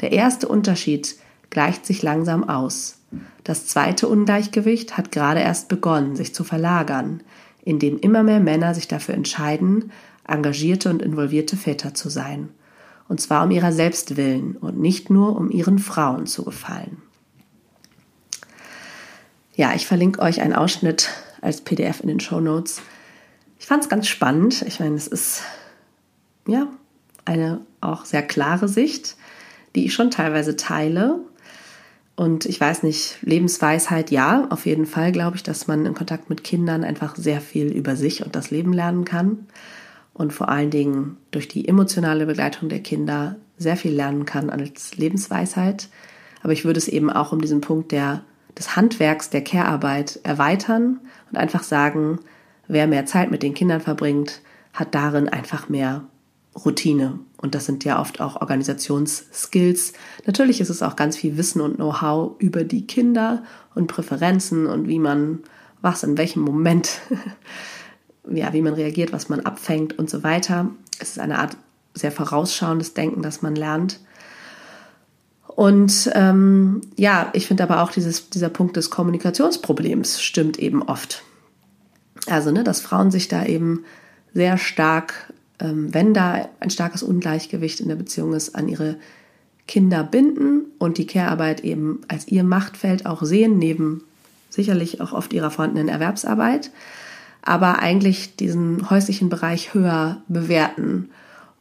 Der 0.00 0.10
erste 0.10 0.48
Unterschied 0.48 1.14
gleicht 1.50 1.86
sich 1.86 2.02
langsam 2.02 2.48
aus. 2.48 2.98
Das 3.44 3.68
zweite 3.68 4.08
Ungleichgewicht 4.08 4.96
hat 4.96 5.12
gerade 5.12 5.38
erst 5.38 5.68
begonnen, 5.68 6.16
sich 6.16 6.34
zu 6.34 6.42
verlagern, 6.42 7.20
indem 7.64 8.00
immer 8.00 8.24
mehr 8.24 8.40
Männer 8.40 8.74
sich 8.74 8.88
dafür 8.88 9.14
entscheiden, 9.14 9.92
engagierte 10.26 10.90
und 10.90 11.02
involvierte 11.02 11.56
Väter 11.56 11.94
zu 11.94 12.08
sein. 12.08 12.50
Und 13.08 13.20
zwar 13.20 13.44
um 13.44 13.50
ihrer 13.50 13.72
selbst 13.72 14.16
willen 14.16 14.56
und 14.56 14.78
nicht 14.78 15.10
nur 15.10 15.36
um 15.36 15.50
ihren 15.50 15.78
Frauen 15.78 16.26
zu 16.26 16.44
gefallen. 16.44 17.02
Ja, 19.54 19.74
ich 19.74 19.86
verlinke 19.86 20.22
euch 20.22 20.40
einen 20.40 20.54
Ausschnitt 20.54 21.10
als 21.42 21.60
PDF 21.60 22.00
in 22.00 22.08
den 22.08 22.20
Show 22.20 22.40
Notes. 22.40 22.80
Ich 23.58 23.66
fand 23.66 23.82
es 23.82 23.90
ganz 23.90 24.08
spannend. 24.08 24.62
Ich 24.62 24.80
meine, 24.80 24.94
es 24.94 25.06
ist 25.06 25.42
ja 26.46 26.68
eine 27.24 27.60
auch 27.80 28.04
sehr 28.04 28.22
klare 28.22 28.68
Sicht, 28.68 29.16
die 29.74 29.84
ich 29.84 29.94
schon 29.94 30.10
teilweise 30.10 30.56
teile. 30.56 31.20
Und 32.14 32.46
ich 32.46 32.60
weiß 32.60 32.82
nicht, 32.82 33.18
Lebensweisheit, 33.22 34.10
ja, 34.10 34.46
auf 34.50 34.64
jeden 34.64 34.86
Fall 34.86 35.12
glaube 35.12 35.36
ich, 35.36 35.42
dass 35.42 35.66
man 35.66 35.84
in 35.84 35.94
Kontakt 35.94 36.30
mit 36.30 36.44
Kindern 36.44 36.84
einfach 36.84 37.16
sehr 37.16 37.40
viel 37.40 37.66
über 37.66 37.96
sich 37.96 38.24
und 38.24 38.36
das 38.36 38.50
Leben 38.50 38.72
lernen 38.72 39.04
kann 39.04 39.46
und 40.14 40.32
vor 40.32 40.48
allen 40.48 40.70
Dingen 40.70 41.16
durch 41.30 41.48
die 41.48 41.66
emotionale 41.68 42.26
Begleitung 42.26 42.68
der 42.68 42.80
Kinder 42.80 43.36
sehr 43.56 43.76
viel 43.76 43.92
lernen 43.92 44.24
kann 44.24 44.50
als 44.50 44.96
Lebensweisheit. 44.96 45.88
Aber 46.42 46.52
ich 46.52 46.64
würde 46.64 46.78
es 46.78 46.88
eben 46.88 47.10
auch 47.10 47.32
um 47.32 47.40
diesen 47.40 47.60
Punkt 47.60 47.92
der, 47.92 48.22
des 48.58 48.76
Handwerks, 48.76 49.30
der 49.30 49.44
Care-Arbeit 49.44 50.20
erweitern 50.24 51.00
und 51.30 51.38
einfach 51.38 51.62
sagen, 51.62 52.18
wer 52.68 52.86
mehr 52.86 53.06
Zeit 53.06 53.30
mit 53.30 53.42
den 53.42 53.54
Kindern 53.54 53.80
verbringt, 53.80 54.42
hat 54.72 54.94
darin 54.94 55.28
einfach 55.28 55.68
mehr 55.68 56.04
Routine. 56.64 57.18
Und 57.38 57.54
das 57.54 57.66
sind 57.66 57.84
ja 57.84 58.00
oft 58.00 58.20
auch 58.20 58.40
Organisationsskills. 58.40 59.94
Natürlich 60.26 60.60
ist 60.60 60.70
es 60.70 60.82
auch 60.82 60.96
ganz 60.96 61.16
viel 61.16 61.36
Wissen 61.36 61.60
und 61.60 61.76
Know-how 61.76 62.32
über 62.38 62.64
die 62.64 62.86
Kinder 62.86 63.42
und 63.74 63.86
Präferenzen 63.86 64.66
und 64.66 64.88
wie 64.88 64.98
man 64.98 65.40
was 65.80 66.04
in 66.04 66.16
welchem 66.16 66.42
Moment 66.42 67.00
ja, 68.30 68.52
wie 68.52 68.62
man 68.62 68.74
reagiert, 68.74 69.12
was 69.12 69.28
man 69.28 69.40
abfängt 69.40 69.98
und 69.98 70.08
so 70.08 70.22
weiter. 70.22 70.70
Es 70.98 71.10
ist 71.10 71.18
eine 71.18 71.38
Art 71.38 71.56
sehr 71.94 72.12
vorausschauendes 72.12 72.94
Denken, 72.94 73.22
das 73.22 73.42
man 73.42 73.54
lernt. 73.54 74.00
Und 75.46 76.10
ähm, 76.14 76.80
ja, 76.96 77.30
ich 77.34 77.46
finde 77.46 77.64
aber 77.64 77.82
auch 77.82 77.90
dieses, 77.90 78.30
dieser 78.30 78.48
Punkt 78.48 78.76
des 78.76 78.90
Kommunikationsproblems 78.90 80.22
stimmt 80.22 80.58
eben 80.58 80.82
oft. 80.82 81.22
Also, 82.26 82.50
ne, 82.50 82.64
dass 82.64 82.80
Frauen 82.80 83.10
sich 83.10 83.28
da 83.28 83.44
eben 83.44 83.84
sehr 84.32 84.56
stark, 84.56 85.32
ähm, 85.58 85.92
wenn 85.92 86.14
da 86.14 86.48
ein 86.60 86.70
starkes 86.70 87.02
Ungleichgewicht 87.02 87.80
in 87.80 87.88
der 87.88 87.96
Beziehung 87.96 88.32
ist, 88.32 88.54
an 88.54 88.68
ihre 88.68 88.96
Kinder 89.68 90.04
binden 90.04 90.66
und 90.78 90.98
die 90.98 91.06
Care-Arbeit 91.06 91.62
eben 91.62 92.00
als 92.08 92.28
ihr 92.28 92.44
Machtfeld 92.44 93.04
auch 93.04 93.22
sehen, 93.22 93.58
neben 93.58 94.04
sicherlich 94.48 95.00
auch 95.00 95.12
oft 95.12 95.32
ihrer 95.32 95.50
vorhandenen 95.50 95.88
Erwerbsarbeit 95.88 96.70
aber 97.42 97.80
eigentlich 97.80 98.36
diesen 98.36 98.88
häuslichen 98.88 99.28
Bereich 99.28 99.74
höher 99.74 100.22
bewerten 100.28 101.10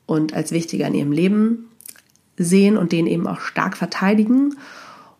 und 0.05 0.33
als 0.33 0.51
wichtiger 0.51 0.87
in 0.87 0.93
ihrem 0.93 1.11
Leben 1.11 1.69
sehen 2.37 2.77
und 2.77 2.91
den 2.91 3.07
eben 3.07 3.27
auch 3.27 3.39
stark 3.39 3.77
verteidigen 3.77 4.55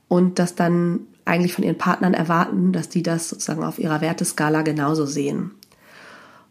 und 0.08 0.40
das 0.40 0.56
dann 0.56 1.02
eigentlich 1.26 1.54
von 1.54 1.64
ihren 1.64 1.78
Partnern 1.78 2.14
erwarten, 2.14 2.74
dass 2.74 2.90
die 2.90 3.04
das 3.04 3.30
sozusagen 3.30 3.64
auf 3.64 3.80
ihrer 3.80 4.02
Werteskala 4.02 4.62
genauso 4.64 5.06
sehen. 5.06 5.52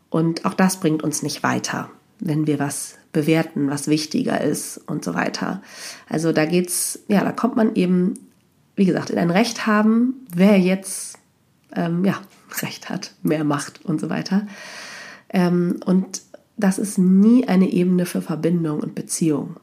Und 0.08 0.44
auch 0.44 0.54
das 0.54 0.80
bringt 0.80 1.02
uns 1.02 1.22
nicht 1.22 1.42
weiter, 1.42 1.90
wenn 2.18 2.46
wir 2.46 2.58
was 2.58 2.96
bewerten, 3.12 3.70
was 3.70 3.88
wichtiger 3.88 4.40
ist 4.40 4.78
und 4.86 5.04
so 5.04 5.14
weiter. 5.14 5.62
Also 6.08 6.32
da 6.32 6.44
geht's, 6.44 7.00
ja, 7.08 7.22
da 7.22 7.32
kommt 7.32 7.56
man 7.56 7.74
eben, 7.74 8.14
wie 8.76 8.84
gesagt, 8.84 9.10
in 9.10 9.18
ein 9.18 9.30
Recht 9.30 9.66
haben, 9.66 10.26
wer 10.34 10.58
jetzt, 10.58 11.18
ähm, 11.74 12.04
ja, 12.04 12.20
Recht 12.62 12.88
hat, 12.88 13.12
mehr 13.22 13.44
Macht 13.44 13.84
und 13.84 14.00
so 14.00 14.10
weiter. 14.10 14.46
Ähm, 15.28 15.80
und 15.84 16.22
das 16.56 16.78
ist 16.78 16.98
nie 16.98 17.48
eine 17.48 17.70
Ebene 17.70 18.06
für 18.06 18.22
Verbindung 18.22 18.80
und 18.80 18.94
Beziehung. 18.94 19.56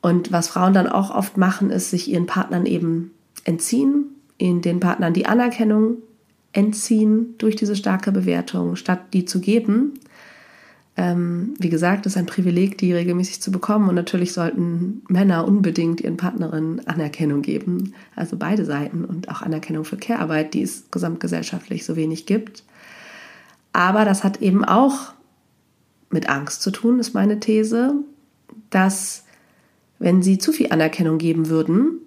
Und 0.00 0.32
was 0.32 0.48
Frauen 0.48 0.74
dann 0.74 0.86
auch 0.86 1.14
oft 1.14 1.36
machen, 1.36 1.70
ist 1.70 1.90
sich 1.90 2.10
ihren 2.10 2.26
Partnern 2.26 2.66
eben 2.66 3.12
entziehen, 3.44 4.06
in 4.38 4.60
den 4.60 4.80
Partnern 4.80 5.14
die 5.14 5.26
Anerkennung 5.26 5.98
entziehen 6.52 7.34
durch 7.38 7.56
diese 7.56 7.74
starke 7.74 8.12
Bewertung, 8.12 8.76
statt 8.76 9.00
die 9.12 9.24
zu 9.24 9.40
geben. 9.40 9.94
Ähm, 10.96 11.54
wie 11.58 11.70
gesagt, 11.70 12.06
ist 12.06 12.16
ein 12.16 12.26
Privileg, 12.26 12.78
die 12.78 12.92
regelmäßig 12.92 13.42
zu 13.42 13.50
bekommen. 13.50 13.88
Und 13.88 13.96
natürlich 13.96 14.32
sollten 14.32 15.02
Männer 15.08 15.46
unbedingt 15.46 16.00
ihren 16.00 16.16
Partnerinnen 16.16 16.86
Anerkennung 16.86 17.42
geben. 17.42 17.94
Also 18.14 18.36
beide 18.36 18.64
Seiten 18.64 19.04
und 19.04 19.28
auch 19.28 19.42
Anerkennung 19.42 19.84
für 19.84 19.96
Care-Arbeit, 19.96 20.54
die 20.54 20.62
es 20.62 20.84
gesamtgesellschaftlich 20.90 21.84
so 21.84 21.96
wenig 21.96 22.26
gibt. 22.26 22.62
Aber 23.72 24.04
das 24.04 24.22
hat 24.22 24.40
eben 24.40 24.64
auch 24.64 25.12
mit 26.10 26.28
Angst 26.28 26.62
zu 26.62 26.70
tun, 26.70 27.00
ist 27.00 27.12
meine 27.12 27.40
These, 27.40 27.94
dass 28.70 29.24
wenn 29.98 30.22
sie 30.22 30.38
zu 30.38 30.52
viel 30.52 30.70
Anerkennung 30.70 31.18
geben 31.18 31.48
würden, 31.48 31.98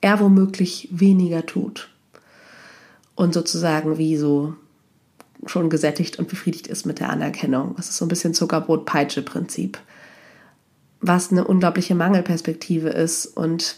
er 0.00 0.20
womöglich 0.20 0.88
weniger 0.92 1.44
tut. 1.46 1.90
Und 3.16 3.34
sozusagen 3.34 3.98
wie 3.98 4.16
so 4.16 4.54
schon 5.46 5.70
gesättigt 5.70 6.18
und 6.18 6.28
befriedigt 6.28 6.66
ist 6.66 6.86
mit 6.86 7.00
der 7.00 7.10
Anerkennung. 7.10 7.74
Das 7.76 7.88
ist 7.88 7.96
so 7.96 8.04
ein 8.04 8.08
bisschen 8.08 8.34
Zuckerbrot-Peitsche-Prinzip, 8.34 9.78
was 11.00 11.30
eine 11.30 11.44
unglaubliche 11.44 11.94
Mangelperspektive 11.94 12.90
ist 12.90 13.26
und 13.26 13.76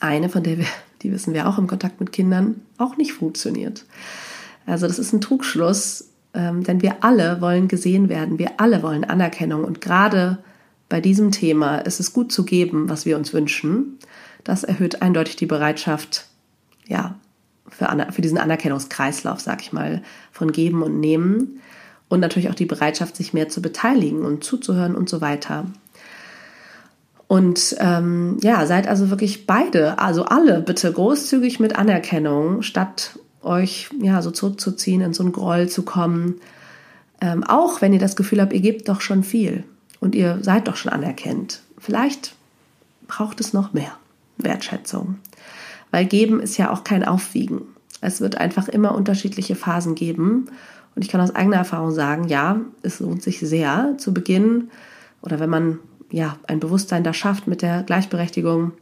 eine, 0.00 0.28
von 0.28 0.42
der 0.42 0.58
wir, 0.58 0.66
die 1.02 1.12
wissen 1.12 1.34
wir 1.34 1.48
auch 1.48 1.58
im 1.58 1.66
Kontakt 1.66 2.00
mit 2.00 2.12
Kindern, 2.12 2.62
auch 2.78 2.96
nicht 2.96 3.12
funktioniert. 3.12 3.84
Also 4.66 4.86
das 4.86 4.98
ist 4.98 5.12
ein 5.12 5.20
Trugschluss, 5.20 6.08
ähm, 6.34 6.64
denn 6.64 6.82
wir 6.82 7.04
alle 7.04 7.40
wollen 7.40 7.68
gesehen 7.68 8.08
werden, 8.08 8.38
wir 8.38 8.60
alle 8.60 8.82
wollen 8.82 9.04
Anerkennung 9.04 9.64
und 9.64 9.80
gerade 9.80 10.38
bei 10.88 11.00
diesem 11.00 11.32
Thema 11.32 11.78
ist 11.78 12.00
es 12.00 12.12
gut 12.12 12.32
zu 12.32 12.44
geben, 12.44 12.88
was 12.88 13.06
wir 13.06 13.16
uns 13.16 13.32
wünschen. 13.32 13.98
Das 14.44 14.62
erhöht 14.62 15.02
eindeutig 15.02 15.36
die 15.36 15.46
Bereitschaft, 15.46 16.26
ja, 16.86 17.16
für, 17.68 18.06
für 18.10 18.22
diesen 18.22 18.38
Anerkennungskreislauf, 18.38 19.40
sag 19.40 19.62
ich 19.62 19.72
mal, 19.72 20.02
von 20.32 20.52
Geben 20.52 20.82
und 20.82 21.00
Nehmen 21.00 21.60
und 22.08 22.20
natürlich 22.20 22.50
auch 22.50 22.54
die 22.54 22.66
Bereitschaft, 22.66 23.16
sich 23.16 23.32
mehr 23.32 23.48
zu 23.48 23.60
beteiligen 23.60 24.24
und 24.24 24.44
zuzuhören 24.44 24.94
und 24.94 25.08
so 25.08 25.20
weiter. 25.20 25.66
Und 27.28 27.76
ähm, 27.80 28.38
ja, 28.40 28.66
seid 28.66 28.86
also 28.86 29.10
wirklich 29.10 29.46
beide, 29.46 29.98
also 29.98 30.24
alle 30.24 30.60
bitte 30.60 30.92
großzügig 30.92 31.58
mit 31.58 31.76
Anerkennung, 31.76 32.62
statt 32.62 33.18
euch 33.42 33.88
ja 34.00 34.22
so 34.22 34.30
zurückzuziehen, 34.30 35.00
in 35.00 35.12
so 35.12 35.24
einen 35.24 35.32
Groll 35.32 35.68
zu 35.68 35.82
kommen. 35.82 36.36
Ähm, 37.20 37.42
auch 37.42 37.80
wenn 37.80 37.92
ihr 37.92 37.98
das 37.98 38.14
Gefühl 38.14 38.40
habt, 38.40 38.52
ihr 38.52 38.60
gebt 38.60 38.88
doch 38.88 39.00
schon 39.00 39.24
viel 39.24 39.64
und 39.98 40.14
ihr 40.14 40.38
seid 40.42 40.68
doch 40.68 40.76
schon 40.76 40.92
anerkennt. 40.92 41.62
Vielleicht 41.78 42.34
braucht 43.08 43.40
es 43.40 43.52
noch 43.52 43.72
mehr 43.72 43.92
Wertschätzung 44.38 45.16
weil 45.96 46.04
geben 46.04 46.40
ist 46.40 46.58
ja 46.58 46.70
auch 46.70 46.84
kein 46.84 47.04
Aufwiegen. 47.04 47.62
Es 48.02 48.20
wird 48.20 48.36
einfach 48.36 48.68
immer 48.68 48.94
unterschiedliche 48.94 49.54
Phasen 49.54 49.94
geben. 49.94 50.50
Und 50.94 51.02
ich 51.02 51.08
kann 51.08 51.22
aus 51.22 51.34
eigener 51.34 51.56
Erfahrung 51.56 51.90
sagen, 51.90 52.28
ja, 52.28 52.60
es 52.82 53.00
lohnt 53.00 53.22
sich 53.22 53.40
sehr 53.40 53.94
zu 53.96 54.12
Beginn 54.12 54.68
oder 55.22 55.40
wenn 55.40 55.48
man 55.48 55.78
ja 56.10 56.36
ein 56.48 56.60
Bewusstsein 56.60 57.02
da 57.02 57.14
schafft 57.14 57.46
mit 57.46 57.62
der 57.62 57.82
Gleichberechtigung, 57.82 58.72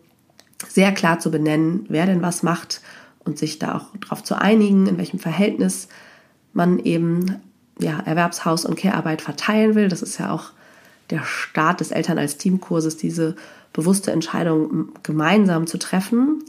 sehr 0.69 0.91
klar 0.91 1.21
zu 1.21 1.31
benennen, 1.31 1.87
wer 1.89 2.07
denn 2.07 2.21
was 2.21 2.43
macht 2.43 2.81
und 3.25 3.39
sich 3.39 3.61
da 3.61 3.77
auch 3.77 3.97
darauf 4.01 4.25
zu 4.25 4.35
einigen, 4.35 4.89
in 4.89 4.99
welchem 4.99 5.21
Verhältnis 5.21 5.87
man 6.53 6.81
eben 6.81 7.37
ja, 7.79 8.01
Erwerbshaus- 8.01 8.67
und 8.67 8.75
Care-Arbeit 8.75 9.23
verteilen 9.23 9.77
will. 9.77 9.87
Das 9.87 10.03
ist 10.03 10.19
ja 10.19 10.33
auch 10.33 10.51
der 11.11 11.23
Start 11.23 11.79
des 11.79 11.93
Eltern 11.93 12.19
als 12.19 12.39
Teamkurses, 12.39 12.97
diese 12.97 13.37
bewusste 13.73 14.11
Entscheidung 14.11 14.89
gemeinsam 15.05 15.69
zu 15.69 15.79
treffen. 15.79 16.43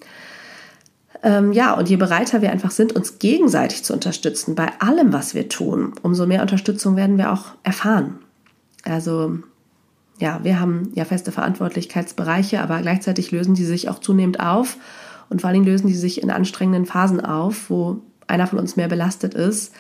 Ähm, 1.24 1.54
ja, 1.54 1.74
und 1.74 1.90
je 1.90 1.96
bereiter 1.96 2.42
wir 2.42 2.52
einfach 2.52 2.72
sind, 2.72 2.94
uns 2.94 3.20
gegenseitig 3.20 3.84
zu 3.84 3.94
unterstützen 3.94 4.56
bei 4.56 4.70
allem, 4.80 5.14
was 5.14 5.34
wir 5.34 5.50
tun, 5.50 5.94
umso 6.02 6.26
mehr 6.26 6.42
Unterstützung 6.42 6.96
werden 6.96 7.18
wir 7.18 7.32
auch 7.32 7.46
erfahren. 7.64 8.20
Also 8.84 9.40
ja, 10.20 10.40
wir 10.44 10.60
haben 10.60 10.92
ja 10.94 11.06
feste 11.06 11.32
Verantwortlichkeitsbereiche, 11.32 12.62
aber 12.62 12.82
gleichzeitig 12.82 13.32
lösen 13.32 13.56
die 13.56 13.66
sich 13.66 13.90
auch 13.90 14.00
zunehmend 14.00 14.40
auf. 14.40 14.78
Und 15.30 15.42
vor 15.42 15.50
allen 15.50 15.56
Dingen 15.56 15.66
lösen 15.66 15.88
die 15.88 15.96
sich 15.96 16.22
in 16.22 16.32
anstrengenden 16.32 16.86
Phasen 16.86 17.20
auf, 17.24 17.70
wo 17.70 18.02
einer 18.28 18.48
von 18.48 18.60
uns 18.60 18.76
mehr 18.76 18.88
belastet 18.88 19.34
ist, 19.34 19.74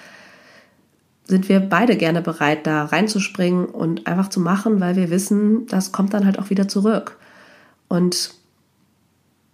sind 1.27 1.49
wir 1.49 1.59
beide 1.59 1.95
gerne 1.97 2.21
bereit, 2.21 2.67
da 2.67 2.85
reinzuspringen 2.85 3.65
und 3.65 4.05
einfach 4.05 4.29
zu 4.29 4.39
machen, 4.39 4.79
weil 4.79 4.95
wir 4.95 5.09
wissen, 5.09 5.65
das 5.67 5.91
kommt 5.91 6.13
dann 6.13 6.25
halt 6.25 6.37
auch 6.37 6.49
wieder 6.49 6.67
zurück. 6.67 7.17
Und 7.87 8.34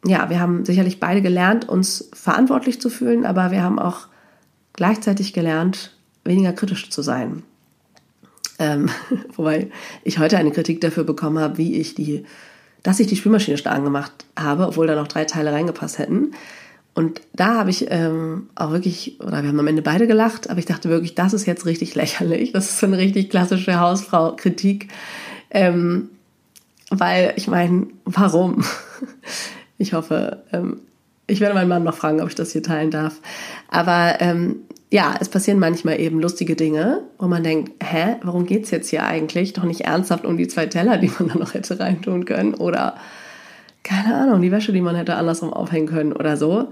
ja, 0.06 0.30
wir 0.30 0.40
haben 0.40 0.66
sicherlich 0.66 1.00
beide 1.00 1.22
gelernt, 1.22 1.68
uns 1.70 2.10
verantwortlich 2.14 2.82
zu 2.82 2.90
fühlen, 2.90 3.26
aber 3.26 3.52
wir 3.52 3.62
haben 3.62 3.80
auch 3.80 4.08
gleichzeitig 4.74 5.34
gelernt, 5.34 5.96
weniger 6.24 6.54
kritisch 6.54 6.90
zu 6.90 7.02
sein. 7.02 7.44
Ähm, 8.58 8.90
wobei 9.36 9.70
ich 10.04 10.20
heute 10.20 10.38
eine 10.38 10.52
Kritik 10.52 10.82
dafür 10.82 11.04
bekommen 11.04 11.40
habe, 11.40 11.58
wie 11.58 11.76
ich 11.76 11.96
die, 11.96 12.26
dass 12.84 13.00
ich 13.00 13.08
die 13.08 13.16
Spülmaschine 13.16 13.58
stark 13.58 13.84
gemacht 13.84 14.12
habe, 14.38 14.68
obwohl 14.68 14.88
da 14.88 14.96
noch 14.96 15.08
drei 15.08 15.26
Teile 15.26 15.52
reingepasst 15.52 16.00
hätten. 16.00 16.32
Und 16.94 17.22
da 17.34 17.56
habe 17.56 17.70
ich 17.70 17.88
ähm, 17.90 18.50
auch 18.56 18.72
wirklich, 18.72 19.20
oder 19.22 19.44
wir 19.44 19.50
haben 19.50 19.60
am 19.60 19.68
Ende 19.68 19.82
beide 19.82 20.08
gelacht, 20.08 20.50
aber 20.50 20.60
ich 20.60 20.66
dachte 20.66 20.90
wirklich, 20.90 21.16
das 21.16 21.34
ist 21.34 21.46
jetzt 21.46 21.66
richtig 21.66 21.96
lächerlich. 21.96 22.52
Das 22.54 22.70
ist 22.70 22.80
so 22.80 22.88
eine 22.88 22.98
richtig 22.98 23.30
klassische 23.30 23.80
Hausfrau-Kritik. 23.80 24.90
Ähm, 25.52 26.10
weil 26.90 27.34
ich 27.38 27.48
meine, 27.48 27.88
warum? 28.06 28.64
Ich 29.82 29.94
hoffe, 29.94 30.44
ähm, 30.54 30.82
ich 31.26 31.40
werde 31.40 31.56
meinen 31.56 31.70
Mann 31.70 31.84
noch 31.84 31.96
fragen, 31.96 32.22
ob 32.22 32.30
ich 32.30 32.36
das 32.36 32.52
hier 32.52 32.62
teilen 32.62 32.92
darf. 32.92 33.20
Aber 33.68 34.18
ähm, 34.20 34.58
ja, 34.92 35.16
es 35.20 35.28
passieren 35.28 35.60
manchmal 35.60 36.00
eben 36.00 36.20
lustige 36.20 36.56
Dinge, 36.56 37.02
wo 37.18 37.28
man 37.28 37.44
denkt, 37.44 37.84
hä, 37.84 38.18
warum 38.22 38.46
geht's 38.46 38.70
jetzt 38.70 38.90
hier 38.90 39.06
eigentlich? 39.06 39.54
Doch 39.54 39.64
nicht 39.64 39.82
ernsthaft 39.82 40.24
um 40.24 40.38
die 40.38 40.48
zwei 40.48 40.68
Teller, 40.68 40.98
die 40.98 41.12
man 41.18 41.30
da 41.30 41.36
noch 41.40 41.56
hätte 41.56 41.80
reintun 41.80 42.26
können 42.26 42.54
oder 42.54 42.96
keine 43.84 44.14
Ahnung, 44.16 44.44
die 44.44 44.52
Wäsche, 44.52 44.72
die 44.72 44.82
man 44.82 44.96
hätte 44.96 45.16
andersrum 45.16 45.52
aufhängen 45.52 45.88
können 45.88 46.14
oder 46.14 46.38
so. 46.38 46.72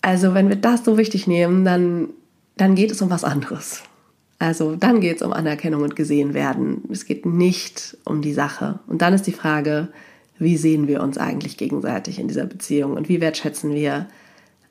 Also 0.00 0.34
wenn 0.34 0.48
wir 0.48 0.56
das 0.56 0.84
so 0.84 0.96
wichtig 0.96 1.26
nehmen, 1.26 1.64
dann, 1.64 2.10
dann 2.56 2.76
geht 2.76 2.92
es 2.92 3.02
um 3.02 3.10
was 3.10 3.24
anderes. 3.24 3.82
Also 4.38 4.76
dann 4.76 5.00
geht 5.00 5.16
es 5.16 5.22
um 5.22 5.32
Anerkennung 5.32 5.82
und 5.82 5.96
gesehen 5.96 6.34
werden. 6.34 6.82
Es 6.90 7.04
geht 7.04 7.26
nicht 7.26 7.98
um 8.04 8.22
die 8.22 8.32
Sache. 8.32 8.78
Und 8.86 9.02
dann 9.02 9.12
ist 9.12 9.26
die 9.26 9.32
Frage, 9.32 9.88
wie 10.40 10.56
sehen 10.56 10.88
wir 10.88 11.02
uns 11.02 11.18
eigentlich 11.18 11.56
gegenseitig 11.58 12.18
in 12.18 12.26
dieser 12.26 12.46
Beziehung 12.46 12.94
und 12.94 13.08
wie 13.08 13.20
wertschätzen 13.20 13.74
wir, 13.74 14.08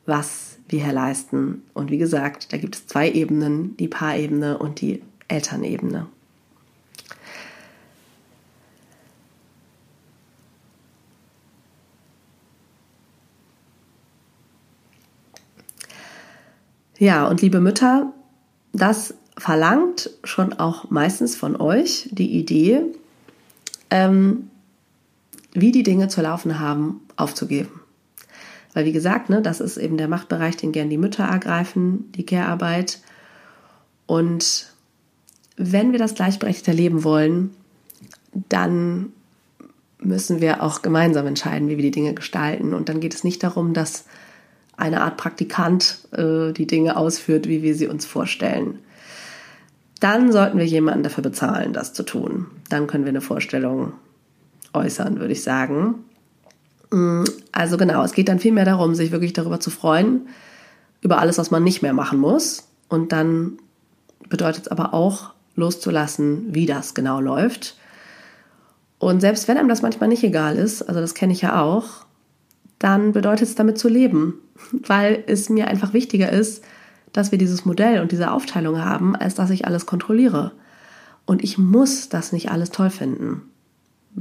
was 0.06 0.58
wir 0.68 0.84
hier 0.84 0.94
leisten. 0.94 1.64
Und 1.74 1.92
wie 1.92 2.00
gesagt, 2.00 2.52
da 2.52 2.58
gibt 2.58 2.76
es 2.76 2.88
zwei 2.88 3.10
Ebenen, 3.10 3.78
die 3.78 3.88
Paarebene 3.88 4.58
und 4.58 4.82
die 4.82 5.02
Elternebene. 5.28 6.08
Ja, 16.98 17.28
und 17.28 17.42
liebe 17.42 17.62
Mütter, 17.62 18.12
das 18.74 19.14
verlangt 19.38 20.10
schon 20.24 20.54
auch 20.54 20.90
meistens 20.90 21.36
von 21.36 21.56
euch 21.56 22.10
die 22.12 22.38
Idee, 22.38 22.82
ähm, 23.90 24.50
wie 25.54 25.72
die 25.72 25.84
Dinge 25.84 26.08
zu 26.08 26.22
laufen 26.22 26.60
haben, 26.60 27.02
aufzugeben. 27.16 27.82
Weil 28.74 28.86
wie 28.86 28.92
gesagt, 28.92 29.30
ne, 29.30 29.42
das 29.42 29.62
ist 29.62 29.78
eben 29.78 29.98
der 29.98 30.08
Machtbereich, 30.08 30.58
den 30.58 30.72
gern 30.72 30.90
die 30.90 30.98
Mütter 30.98 31.24
ergreifen, 31.24 32.12
die 32.14 32.26
Care-Arbeit. 32.26 33.00
Und 34.06 34.72
wenn 35.58 35.92
wir 35.92 36.00
das 36.00 36.16
gleichberechtigte 36.16 36.72
Leben 36.72 37.04
wollen, 37.04 37.52
dann 38.48 39.12
müssen 40.00 40.40
wir 40.40 40.64
auch 40.64 40.82
gemeinsam 40.82 41.28
entscheiden, 41.28 41.68
wie 41.68 41.78
wir 41.78 41.84
die 41.84 41.92
Dinge 41.92 42.14
gestalten. 42.14 42.74
Und 42.74 42.90
dann 42.90 43.00
geht 43.00 43.14
es 43.14 43.24
nicht 43.24 43.44
darum, 43.44 43.74
dass 43.74 44.06
eine 44.78 45.02
Art 45.02 45.18
Praktikant 45.18 46.08
äh, 46.12 46.54
die 46.54 46.68
Dinge 46.68 46.96
ausführt, 46.96 47.48
wie 47.48 47.64
wir 47.64 47.76
sie 47.76 47.88
uns 47.88 48.06
vorstellen. 48.06 48.80
Dann 50.00 50.32
sollten 50.32 50.58
wir 50.58 50.66
jemanden 50.66 51.04
dafür 51.04 51.24
bezahlen, 51.24 51.74
das 51.74 51.94
zu 51.94 52.04
tun. 52.04 52.48
Dann 52.70 52.88
können 52.88 53.04
wir 53.04 53.10
eine 53.10 53.20
Vorstellung 53.20 53.94
äußern, 54.74 55.20
würde 55.20 55.34
ich 55.34 55.44
sagen. 55.44 55.96
Mm, 56.92 57.24
also 57.52 57.78
genau, 57.78 58.04
es 58.04 58.14
geht 58.14 58.28
dann 58.28 58.40
vielmehr 58.40 58.66
darum, 58.66 58.96
sich 58.96 59.12
wirklich 59.12 59.34
darüber 59.34 59.60
zu 59.60 59.70
freuen, 59.70 60.28
über 61.02 61.20
alles, 61.20 61.38
was 61.38 61.52
man 61.52 61.64
nicht 61.64 61.82
mehr 61.82 61.94
machen 61.94 62.20
muss. 62.20 62.68
Und 62.88 63.12
dann 63.12 63.60
bedeutet 64.30 64.64
es 64.64 64.68
aber 64.70 64.94
auch, 64.94 65.34
loszulassen, 65.60 66.54
wie 66.54 66.66
das 66.66 66.94
genau 66.94 67.20
läuft. 67.20 67.76
Und 68.98 69.22
selbst 69.22 69.48
wenn 69.48 69.58
einem 69.58 69.70
das 69.70 69.82
manchmal 69.82 70.10
nicht 70.10 70.24
egal 70.24 70.58
ist, 70.58 70.82
also 70.82 71.00
das 71.00 71.14
kenne 71.14 71.34
ich 71.34 71.42
ja 71.42 71.62
auch, 71.62 72.06
dann 72.80 73.12
bedeutet 73.12 73.48
es 73.48 73.56
damit 73.56 73.78
zu 73.78 73.90
leben, 73.90 74.36
weil 74.72 75.24
es 75.28 75.50
mir 75.50 75.68
einfach 75.68 75.94
wichtiger 75.94 76.32
ist, 76.32 76.64
dass 77.14 77.32
wir 77.32 77.38
dieses 77.38 77.66
Modell 77.66 78.02
und 78.02 78.12
diese 78.12 78.32
Aufteilung 78.32 78.84
haben, 78.84 79.16
als 79.16 79.36
dass 79.36 79.50
ich 79.50 79.66
alles 79.66 79.86
kontrolliere. 79.86 80.52
Und 81.26 81.44
ich 81.44 81.58
muss 81.58 82.10
das 82.10 82.32
nicht 82.32 82.52
alles 82.52 82.72
toll 82.72 82.90
finden, 82.90 83.42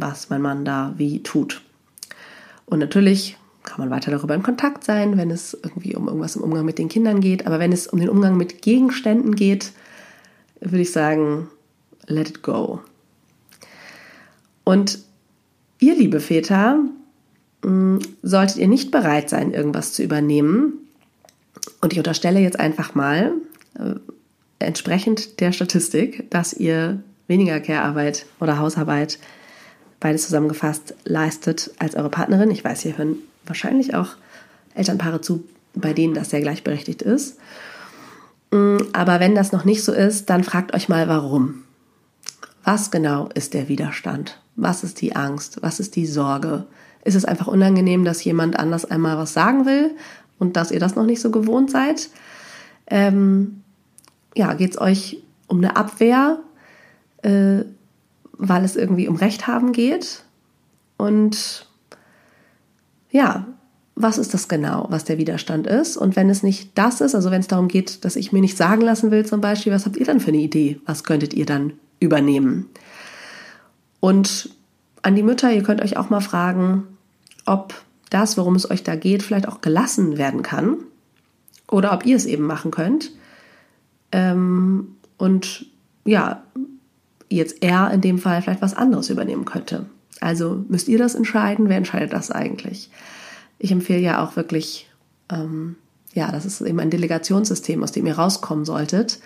was 0.00 0.30
mein 0.30 0.42
Mann 0.42 0.64
da 0.64 0.94
wie 0.96 1.22
tut. 1.22 1.62
Und 2.66 2.78
natürlich 2.78 3.36
kann 3.62 3.80
man 3.80 3.90
weiter 3.90 4.10
darüber 4.10 4.34
in 4.34 4.42
Kontakt 4.42 4.84
sein, 4.84 5.16
wenn 5.16 5.30
es 5.30 5.54
irgendwie 5.54 5.94
um 5.94 6.06
irgendwas 6.06 6.36
im 6.36 6.42
Umgang 6.42 6.64
mit 6.64 6.78
den 6.78 6.88
Kindern 6.88 7.20
geht. 7.20 7.46
Aber 7.46 7.58
wenn 7.58 7.72
es 7.72 7.86
um 7.86 7.98
den 7.98 8.08
Umgang 8.08 8.36
mit 8.36 8.62
Gegenständen 8.62 9.34
geht, 9.34 9.72
würde 10.60 10.80
ich 10.80 10.92
sagen, 10.92 11.48
let 12.06 12.30
it 12.30 12.42
go. 12.42 12.80
Und 14.64 14.98
ihr, 15.80 15.94
liebe 15.94 16.20
Väter, 16.20 16.80
Mm, 17.64 17.98
solltet 18.22 18.56
ihr 18.58 18.68
nicht 18.68 18.90
bereit 18.90 19.28
sein, 19.28 19.52
irgendwas 19.52 19.92
zu 19.92 20.02
übernehmen, 20.02 20.74
und 21.80 21.92
ich 21.92 21.98
unterstelle 21.98 22.40
jetzt 22.40 22.58
einfach 22.58 22.94
mal, 22.94 23.32
äh, 23.78 23.94
entsprechend 24.58 25.40
der 25.40 25.52
Statistik, 25.52 26.30
dass 26.30 26.52
ihr 26.52 27.02
weniger 27.26 27.60
Care-Arbeit 27.60 28.26
oder 28.40 28.58
Hausarbeit, 28.58 29.18
beides 30.00 30.24
zusammengefasst, 30.24 30.94
leistet 31.04 31.70
als 31.78 31.94
eure 31.94 32.10
Partnerin. 32.10 32.50
Ich 32.50 32.64
weiß, 32.64 32.80
hier 32.80 32.96
hören 32.98 33.16
wahrscheinlich 33.46 33.94
auch 33.94 34.10
Elternpaare 34.74 35.20
zu, 35.20 35.44
bei 35.74 35.92
denen 35.92 36.14
das 36.14 36.30
sehr 36.30 36.40
gleichberechtigt 36.40 37.02
ist. 37.02 37.38
Mm, 38.50 38.78
aber 38.92 39.20
wenn 39.20 39.34
das 39.34 39.52
noch 39.52 39.64
nicht 39.64 39.82
so 39.82 39.92
ist, 39.92 40.30
dann 40.30 40.44
fragt 40.44 40.74
euch 40.74 40.88
mal, 40.88 41.08
warum. 41.08 41.64
Was 42.64 42.90
genau 42.90 43.28
ist 43.34 43.54
der 43.54 43.68
Widerstand? 43.68 44.40
Was 44.56 44.84
ist 44.84 45.00
die 45.00 45.16
Angst? 45.16 45.58
Was 45.62 45.80
ist 45.80 45.96
die 45.96 46.06
Sorge? 46.06 46.66
ist 47.08 47.14
es 47.14 47.24
einfach 47.24 47.46
unangenehm, 47.46 48.04
dass 48.04 48.22
jemand 48.22 48.58
anders 48.58 48.84
einmal 48.84 49.16
was 49.16 49.32
sagen 49.32 49.66
will 49.66 49.96
und 50.38 50.56
dass 50.56 50.70
ihr 50.70 50.80
das 50.80 50.94
noch 50.94 51.06
nicht 51.06 51.20
so 51.20 51.30
gewohnt 51.30 51.70
seid. 51.70 52.10
Ähm, 52.86 53.62
ja, 54.36 54.54
geht 54.54 54.72
es 54.72 54.80
euch 54.80 55.22
um 55.46 55.58
eine 55.58 55.76
Abwehr, 55.76 56.38
äh, 57.22 57.60
weil 58.38 58.64
es 58.64 58.76
irgendwie 58.76 59.08
um 59.08 59.16
Recht 59.16 59.46
haben 59.46 59.72
geht? 59.72 60.22
Und 60.96 61.66
ja, 63.10 63.46
was 63.94 64.16
ist 64.16 64.32
das 64.32 64.48
genau, 64.48 64.86
was 64.90 65.04
der 65.04 65.18
Widerstand 65.18 65.66
ist? 65.66 65.96
Und 65.96 66.14
wenn 66.14 66.30
es 66.30 66.42
nicht 66.42 66.78
das 66.78 67.00
ist, 67.00 67.14
also 67.14 67.30
wenn 67.30 67.40
es 67.40 67.48
darum 67.48 67.68
geht, 67.68 68.04
dass 68.04 68.16
ich 68.16 68.32
mir 68.32 68.40
nicht 68.40 68.56
sagen 68.56 68.80
lassen 68.80 69.10
will 69.10 69.26
zum 69.26 69.40
Beispiel, 69.40 69.72
was 69.72 69.86
habt 69.86 69.96
ihr 69.96 70.06
dann 70.06 70.20
für 70.20 70.28
eine 70.28 70.38
Idee? 70.38 70.80
Was 70.86 71.02
könntet 71.04 71.34
ihr 71.34 71.46
dann 71.46 71.72
übernehmen? 71.98 72.66
Und 74.00 74.50
an 75.02 75.16
die 75.16 75.24
Mütter, 75.24 75.52
ihr 75.52 75.64
könnt 75.64 75.82
euch 75.82 75.96
auch 75.96 76.10
mal 76.10 76.20
fragen, 76.20 76.84
ob 77.44 77.74
das, 78.10 78.36
worum 78.36 78.54
es 78.54 78.70
euch 78.70 78.84
da 78.84 78.94
geht, 78.94 79.22
vielleicht 79.22 79.48
auch 79.48 79.60
gelassen 79.60 80.16
werden 80.16 80.42
kann 80.42 80.76
oder 81.70 81.92
ob 81.92 82.06
ihr 82.06 82.16
es 82.16 82.26
eben 82.26 82.44
machen 82.44 82.70
könnt. 82.70 83.10
Ähm, 84.12 84.96
und 85.16 85.66
ja, 86.04 86.42
jetzt 87.28 87.62
er 87.62 87.90
in 87.90 88.00
dem 88.00 88.18
Fall 88.18 88.42
vielleicht 88.42 88.62
was 88.62 88.74
anderes 88.74 89.10
übernehmen 89.10 89.44
könnte. 89.44 89.86
Also 90.20 90.64
müsst 90.68 90.88
ihr 90.88 90.98
das 90.98 91.14
entscheiden. 91.14 91.68
Wer 91.68 91.76
entscheidet 91.76 92.12
das 92.12 92.30
eigentlich? 92.30 92.90
Ich 93.58 93.72
empfehle 93.72 94.00
ja 94.00 94.24
auch 94.24 94.36
wirklich, 94.36 94.88
ähm, 95.30 95.76
ja, 96.14 96.30
das 96.32 96.46
ist 96.46 96.60
eben 96.60 96.80
ein 96.80 96.90
Delegationssystem, 96.90 97.82
aus 97.82 97.92
dem 97.92 98.06
ihr 98.06 98.18
rauskommen 98.18 98.64
solltet. 98.64 99.20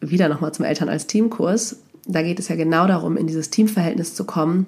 Wieder 0.00 0.28
nochmal 0.28 0.52
zum 0.52 0.64
Eltern 0.64 0.88
als 0.88 1.06
Teamkurs. 1.06 1.76
Da 2.06 2.22
geht 2.22 2.40
es 2.40 2.48
ja 2.48 2.56
genau 2.56 2.86
darum, 2.86 3.16
in 3.16 3.26
dieses 3.26 3.50
Teamverhältnis 3.50 4.14
zu 4.14 4.24
kommen, 4.24 4.66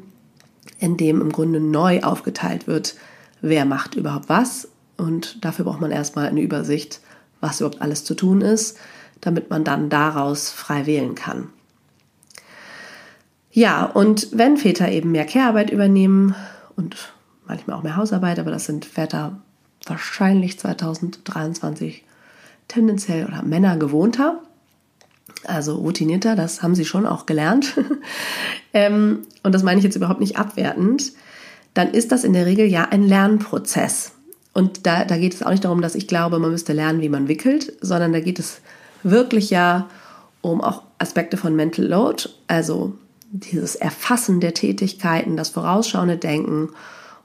in 0.79 0.97
dem 0.97 1.21
im 1.21 1.33
Grunde 1.33 1.61
neu 1.61 2.03
aufgeteilt 2.03 2.67
wird, 2.67 2.95
wer 3.41 3.65
macht 3.65 3.97
überhaupt 3.97 4.29
was. 4.29 4.69
Und 4.97 5.45
dafür 5.45 5.65
braucht 5.65 5.81
man 5.81 5.91
erstmal 5.91 6.29
eine 6.29 6.41
Übersicht, 6.41 7.01
was 7.41 7.61
überhaupt 7.61 7.83
alles 7.83 8.05
zu 8.05 8.15
tun 8.15 8.41
ist, 8.41 8.79
damit 9.21 9.51
man 9.51 9.65
dann 9.65 9.91
daraus 9.91 10.51
frei 10.51 10.87
wählen 10.87 11.15
kann. 11.17 11.49
Ja, 13.57 13.85
und 13.85 14.31
wenn 14.33 14.57
Väter 14.57 14.91
eben 14.91 15.13
mehr 15.13 15.27
Care-Arbeit 15.27 15.71
übernehmen 15.71 16.35
und 16.75 16.97
manchmal 17.47 17.77
auch 17.77 17.85
mehr 17.85 17.97
Hausarbeit, 17.97 18.41
aber 18.41 18.51
das 18.51 18.65
sind 18.65 18.85
Väter 18.85 19.41
wahrscheinlich 19.87 20.59
2023 20.59 22.03
tendenziell 22.67 23.27
oder 23.27 23.43
Männer 23.43 23.77
gewohnter, 23.77 24.41
also 25.45 25.77
routinierter, 25.77 26.35
das 26.35 26.65
haben 26.65 26.75
sie 26.75 26.85
schon 26.85 27.07
auch 27.07 27.27
gelernt. 27.27 27.79
ähm, 28.73 29.21
und 29.45 29.55
das 29.55 29.63
meine 29.63 29.79
ich 29.79 29.85
jetzt 29.85 29.95
überhaupt 29.95 30.21
nicht 30.21 30.37
abwertend. 30.37 31.13
dann 31.75 31.93
ist 31.93 32.11
das 32.11 32.25
in 32.25 32.33
der 32.33 32.47
Regel 32.47 32.67
ja 32.67 32.89
ein 32.91 33.07
Lernprozess. 33.07 34.13
Und 34.53 34.85
da, 34.85 35.05
da 35.05 35.17
geht 35.17 35.33
es 35.33 35.45
auch 35.45 35.51
nicht 35.51 35.65
darum, 35.65 35.81
dass 35.81 35.95
ich 35.95 36.09
glaube, 36.09 36.41
man 36.41 36.51
müsste 36.51 36.73
lernen, 36.73 37.03
wie 37.03 37.09
man 37.09 37.29
wickelt, 37.29 37.73
sondern 37.81 38.13
da 38.13 38.19
geht 38.19 38.41
es 38.41 38.61
wirklich 39.05 39.51
ja 39.51 39.89
um 40.41 40.61
auch 40.61 40.83
Aspekte 40.99 41.37
von 41.37 41.55
Mental 41.55 41.85
Load, 41.85 42.29
also 42.49 42.95
dieses 43.35 43.75
Erfassen 43.75 44.39
der 44.39 44.55
Tätigkeiten, 44.55 45.37
das 45.37 45.49
vorausschauende 45.49 46.17
Denken 46.17 46.71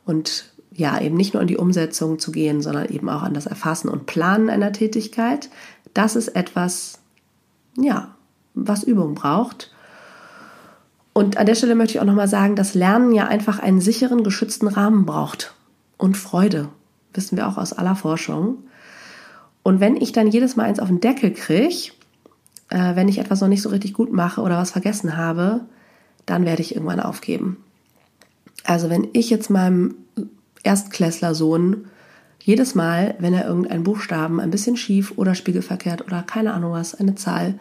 und 0.06 0.46
ja, 0.72 1.00
eben 1.00 1.16
nicht 1.16 1.34
nur 1.34 1.42
in 1.42 1.48
die 1.48 1.58
Umsetzung 1.58 2.18
zu 2.18 2.32
gehen, 2.32 2.62
sondern 2.62 2.90
eben 2.90 3.10
auch 3.10 3.22
an 3.22 3.34
das 3.34 3.46
Erfassen 3.46 3.90
und 3.90 4.08
Planen 4.08 4.50
einer 4.50 4.72
Tätigkeit. 4.72 5.50
Das 5.94 6.16
ist 6.16 6.30
etwas, 6.30 7.00
ja, 7.78 8.16
was 8.56 8.84
Übung 8.84 9.14
braucht. 9.14 9.72
Und 11.14 11.38
an 11.38 11.46
der 11.46 11.56
Stelle 11.56 11.76
möchte 11.76 11.96
ich 11.96 12.00
auch 12.00 12.06
nochmal 12.06 12.28
sagen, 12.28 12.56
dass 12.56 12.74
Lernen 12.74 13.12
ja 13.14 13.28
einfach 13.28 13.60
einen 13.60 13.82
sicheren, 13.82 14.24
geschützten 14.24 14.68
Rahmen 14.68 15.06
braucht. 15.06 15.54
Und 15.98 16.18
Freude. 16.18 16.70
Wissen 17.14 17.38
wir 17.38 17.48
auch 17.48 17.58
aus 17.58 17.74
aller 17.74 17.96
Forschung. 17.96 18.64
Und 19.64 19.80
wenn 19.80 19.98
ich 19.98 20.12
dann 20.12 20.28
jedes 20.28 20.56
Mal 20.56 20.64
eins 20.64 20.80
auf 20.80 20.88
den 20.88 21.02
Deckel 21.02 21.34
kriege, 21.34 21.92
äh, 22.70 22.96
wenn 22.96 23.10
ich 23.10 23.18
etwas 23.18 23.42
noch 23.42 23.48
nicht 23.48 23.62
so 23.62 23.70
richtig 23.70 23.94
gut 23.94 24.14
mache 24.14 24.42
oder 24.42 24.58
was 24.58 24.72
vergessen 24.72 25.18
habe, 25.18 25.66
dann 26.30 26.46
werde 26.46 26.62
ich 26.62 26.76
irgendwann 26.76 27.00
aufgeben. 27.00 27.58
Also 28.64 28.90
wenn 28.90 29.08
ich 29.14 29.30
jetzt 29.30 29.50
meinem 29.50 29.96
Erstklässler-Sohn 30.64 31.86
jedes 32.42 32.76
Mal, 32.76 33.16
wenn 33.20 33.34
er 33.34 33.46
irgendeinen 33.46 33.84
Buchstaben 33.84 34.40
ein 34.40 34.52
bisschen 34.52 34.78
schief 34.78 35.14
oder 35.16 35.36
spiegelverkehrt 35.36 36.02
oder 36.02 36.24
keine 36.24 36.54
Ahnung 36.54 36.74
was, 36.74 36.96
eine 36.96 37.16
Zahl 37.16 37.60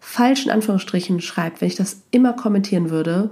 falsch 0.00 0.46
in 0.46 0.52
Anführungsstrichen 0.52 1.20
schreibt, 1.20 1.60
wenn 1.60 1.68
ich 1.68 1.76
das 1.76 2.02
immer 2.10 2.32
kommentieren 2.32 2.90
würde, 2.90 3.30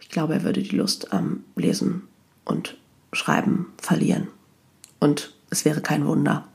ich 0.00 0.08
glaube, 0.08 0.34
er 0.34 0.42
würde 0.42 0.62
die 0.62 0.76
Lust 0.76 1.12
am 1.12 1.44
Lesen 1.56 2.02
und 2.44 2.76
Schreiben 3.12 3.72
verlieren. 3.78 4.28
Und 5.00 5.34
es 5.50 5.64
wäre 5.64 5.80
kein 5.80 6.06
Wunder. 6.06 6.46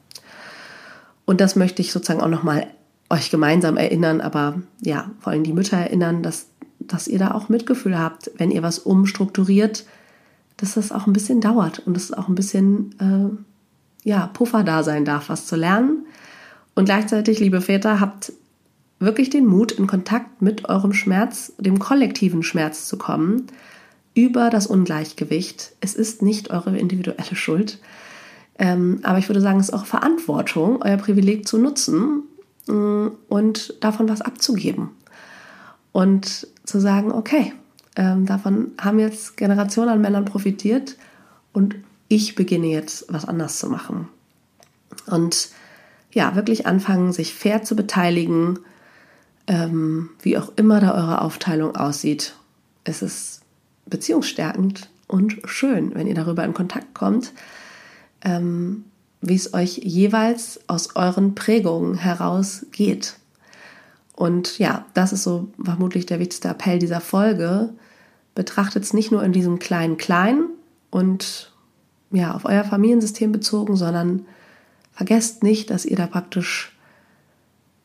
Und 1.25 1.41
das 1.41 1.55
möchte 1.55 1.81
ich 1.81 1.91
sozusagen 1.91 2.21
auch 2.21 2.29
nochmal 2.29 2.67
euch 3.09 3.29
gemeinsam 3.29 3.77
erinnern, 3.77 4.21
aber 4.21 4.61
ja, 4.81 5.11
vor 5.19 5.33
allem 5.33 5.43
die 5.43 5.53
Mütter 5.53 5.77
erinnern, 5.77 6.23
dass, 6.23 6.47
dass 6.87 7.07
ihr 7.07 7.19
da 7.19 7.31
auch 7.31 7.49
Mitgefühl 7.49 7.97
habt, 7.97 8.31
wenn 8.37 8.51
ihr 8.51 8.63
was 8.63 8.79
umstrukturiert, 8.79 9.85
dass 10.57 10.75
das 10.75 10.91
auch 10.91 11.07
ein 11.07 11.13
bisschen 11.13 11.41
dauert 11.41 11.79
und 11.79 11.95
dass 11.95 12.05
es 12.05 12.13
auch 12.13 12.27
ein 12.27 12.35
bisschen 12.35 12.95
äh, 12.99 14.07
ja, 14.07 14.27
Puffer 14.27 14.63
da 14.63 14.83
sein 14.83 15.05
darf, 15.05 15.29
was 15.29 15.47
zu 15.47 15.55
lernen. 15.55 16.05
Und 16.75 16.85
gleichzeitig, 16.85 17.39
liebe 17.39 17.61
Väter, 17.61 17.99
habt 17.99 18.33
wirklich 18.99 19.29
den 19.29 19.45
Mut, 19.45 19.71
in 19.71 19.87
Kontakt 19.87 20.41
mit 20.41 20.69
eurem 20.69 20.93
Schmerz, 20.93 21.53
dem 21.57 21.79
kollektiven 21.79 22.43
Schmerz 22.43 22.87
zu 22.87 22.97
kommen, 22.97 23.47
über 24.13 24.49
das 24.49 24.67
Ungleichgewicht. 24.67 25.73
Es 25.79 25.95
ist 25.95 26.21
nicht 26.21 26.51
eure 26.51 26.77
individuelle 26.77 27.35
Schuld. 27.35 27.79
Ähm, 28.59 28.99
aber 29.03 29.17
ich 29.17 29.29
würde 29.29 29.41
sagen, 29.41 29.59
es 29.59 29.69
ist 29.69 29.73
auch 29.73 29.85
Verantwortung, 29.85 30.81
euer 30.83 30.97
Privileg 30.97 31.47
zu 31.47 31.57
nutzen 31.57 32.23
äh, 32.67 32.71
und 32.71 33.73
davon 33.79 34.07
was 34.09 34.21
abzugeben. 34.21 34.89
Und 35.91 36.47
zu 36.63 36.79
sagen, 36.79 37.11
okay, 37.11 37.53
ähm, 37.95 38.25
davon 38.25 38.71
haben 38.79 38.99
jetzt 38.99 39.35
Generationen 39.37 39.89
an 39.89 40.01
Männern 40.01 40.25
profitiert 40.25 40.97
und 41.53 41.75
ich 42.07 42.35
beginne 42.35 42.67
jetzt 42.67 43.05
was 43.09 43.25
anders 43.25 43.59
zu 43.59 43.69
machen. 43.69 44.07
Und 45.07 45.49
ja, 46.11 46.35
wirklich 46.35 46.65
anfangen, 46.65 47.13
sich 47.13 47.33
fair 47.33 47.63
zu 47.63 47.75
beteiligen, 47.75 48.59
ähm, 49.47 50.09
wie 50.21 50.37
auch 50.37 50.51
immer 50.55 50.79
da 50.79 50.93
eure 50.93 51.21
Aufteilung 51.21 51.75
aussieht. 51.75 52.35
Es 52.83 53.01
ist 53.01 53.41
beziehungsstärkend 53.85 54.89
und 55.07 55.37
schön, 55.45 55.93
wenn 55.95 56.07
ihr 56.07 56.15
darüber 56.15 56.43
in 56.43 56.53
Kontakt 56.53 56.93
kommt, 56.93 57.33
ähm, 58.23 58.85
wie 59.21 59.35
es 59.35 59.53
euch 59.53 59.77
jeweils 59.77 60.59
aus 60.67 60.95
euren 60.95 61.35
Prägungen 61.35 61.95
heraus 61.95 62.65
geht. 62.71 63.15
Und 64.21 64.59
ja, 64.59 64.85
das 64.93 65.13
ist 65.13 65.23
so 65.23 65.47
vermutlich 65.59 66.05
der 66.05 66.19
wichtigste 66.19 66.49
Appell 66.49 66.77
dieser 66.77 67.01
Folge. 67.01 67.73
Betrachtet 68.35 68.83
es 68.83 68.93
nicht 68.93 69.11
nur 69.11 69.23
in 69.23 69.31
diesem 69.31 69.57
kleinen 69.57 69.97
Klein 69.97 70.43
und 70.91 71.51
ja, 72.11 72.35
auf 72.35 72.45
euer 72.45 72.63
Familiensystem 72.63 73.31
bezogen, 73.31 73.75
sondern 73.75 74.27
vergesst 74.91 75.41
nicht, 75.41 75.71
dass 75.71 75.85
ihr 75.85 75.97
da 75.97 76.05
praktisch 76.05 76.77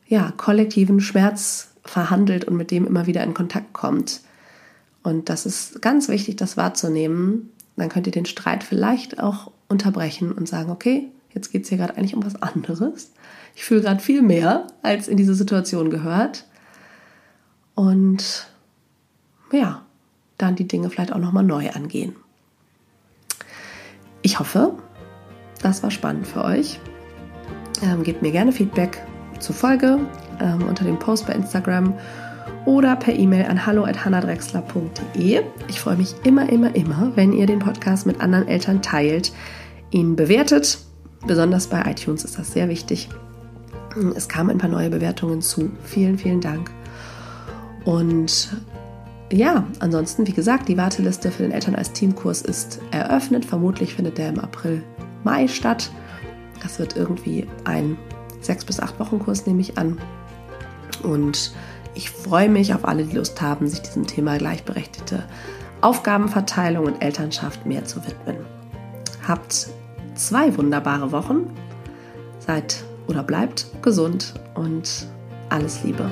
ja, 0.09 0.31
kollektiven 0.37 1.01
Schmerz 1.01 1.69
verhandelt 1.83 2.45
und 2.45 2.55
mit 2.59 2.71
dem 2.71 2.87
immer 2.87 3.07
wieder 3.07 3.25
in 3.25 3.33
Kontakt 3.33 3.73
kommt. 3.73 4.21
Und 5.03 5.31
das 5.31 5.47
ist 5.47 5.81
ganz 5.81 6.11
wichtig, 6.11 6.37
das 6.37 6.59
wahrzunehmen. 6.59 7.49
Dann 7.77 7.89
könnt 7.89 8.09
ihr 8.09 8.13
den 8.13 8.27
Streit 8.27 8.63
vielleicht 8.63 9.21
auch 9.21 9.53
unterbrechen 9.69 10.33
und 10.33 10.47
sagen, 10.47 10.71
okay, 10.71 11.09
jetzt 11.37 11.53
geht 11.53 11.63
es 11.63 11.69
hier 11.69 11.79
gerade 11.79 11.97
eigentlich 11.97 12.17
um 12.17 12.25
was 12.25 12.43
anderes. 12.43 13.13
Ich 13.55 13.65
fühle 13.65 13.83
gerade 13.83 14.01
viel 14.01 14.23
mehr, 14.23 14.67
als 14.83 15.07
in 15.07 15.17
diese 15.17 15.35
Situation 15.35 15.91
gehört. 15.91 16.45
Und 17.75 18.49
ja, 19.53 19.83
dann 20.39 20.57
die 20.57 20.67
Dinge 20.67 20.91
vielleicht 20.91 21.13
auch 21.13 21.19
nochmal 21.19 21.45
neu 21.45 21.71
angehen. 21.71 22.17
Ich 24.23 24.41
hoffe, 24.41 24.75
das 25.63 25.83
war 25.83 25.91
spannend 25.91 26.27
für 26.27 26.43
euch. 26.43 26.81
Ähm, 27.83 28.03
gebt 28.03 28.23
mir 28.23 28.33
gerne 28.33 28.51
Feedback 28.51 29.03
zur 29.39 29.55
Folge 29.55 30.01
ähm, 30.41 30.67
unter 30.67 30.85
dem 30.85 30.99
Post 30.99 31.27
bei 31.27 31.35
Instagram 31.35 31.95
oder 32.65 32.97
per 32.97 33.15
E-Mail 33.15 33.47
an 33.47 33.65
hallo@hannadrexler.de. 33.65 35.43
Ich 35.69 35.81
freue 35.81 35.97
mich 35.97 36.15
immer, 36.25 36.49
immer, 36.51 36.75
immer, 36.75 37.13
wenn 37.15 37.33
ihr 37.33 37.47
den 37.47 37.61
Podcast 37.61 38.07
mit 38.07 38.21
anderen 38.21 38.49
Eltern 38.49 38.83
teilt, 38.83 39.33
ihn 39.91 40.17
bewertet. 40.17 40.79
Besonders 41.27 41.67
bei 41.67 41.83
iTunes 41.91 42.25
ist 42.25 42.39
das 42.39 42.53
sehr 42.53 42.69
wichtig. 42.69 43.09
Es 44.15 44.29
kamen 44.29 44.51
ein 44.51 44.59
paar 44.59 44.71
neue 44.71 44.91
Bewertungen 44.91 45.43
zu. 45.43 45.71
Vielen, 45.85 46.19
vielen 46.19 46.41
Dank. 46.41 46.71
Und 47.85 48.51
ja, 49.33 49.65
ansonsten, 49.81 50.27
wie 50.27 50.33
gesagt, 50.33 50.69
die 50.69 50.77
Warteliste 50.77 51.31
für 51.31 51.43
den 51.43 51.53
Eltern 51.53 51.75
als 51.75 51.93
Teamkurs 51.93 52.43
ist 52.43 52.81
eröffnet. 52.93 53.45
Vermutlich 53.45 53.95
findet 53.95 54.19
der 54.19 54.29
im 54.29 54.39
April, 54.39 54.83
Mai 55.25 55.49
statt. 55.49 55.91
Das 56.63 56.79
wird 56.79 56.97
irgendwie 56.97 57.47
ein 57.65 57.97
sechs 58.41 58.65
bis 58.65 58.79
acht 58.79 59.01
Wochen 59.01 59.19
Kurs, 59.19 59.47
nehme 59.47 59.61
ich 59.61 59.79
an. 59.79 59.99
Und 61.03 61.53
ich 61.95 62.11
freue 62.11 62.49
mich 62.49 62.75
auf 62.75 62.87
alle, 62.87 63.05
die 63.05 63.17
Lust 63.17 63.41
haben, 63.41 63.67
sich 63.67 63.83
diesem 63.83 64.07
Thema 64.07 64.39
gleichberechtigte 64.39 65.25
Aufgabenverteilung 65.81 66.87
und 66.87 67.03
Elternschaft 67.03 67.67
mehr 67.67 67.85
zu 67.85 68.05
widmen. 68.07 68.37
Habt 69.27 69.69
zwei 70.17 70.57
wunderbare 70.57 71.13
Wochen. 71.13 71.51
Seid 72.39 72.83
oder 73.07 73.23
bleibt 73.23 73.67
gesund 73.83 74.35
und 74.55 75.07
alles 75.49 75.85
Liebe. 75.85 76.11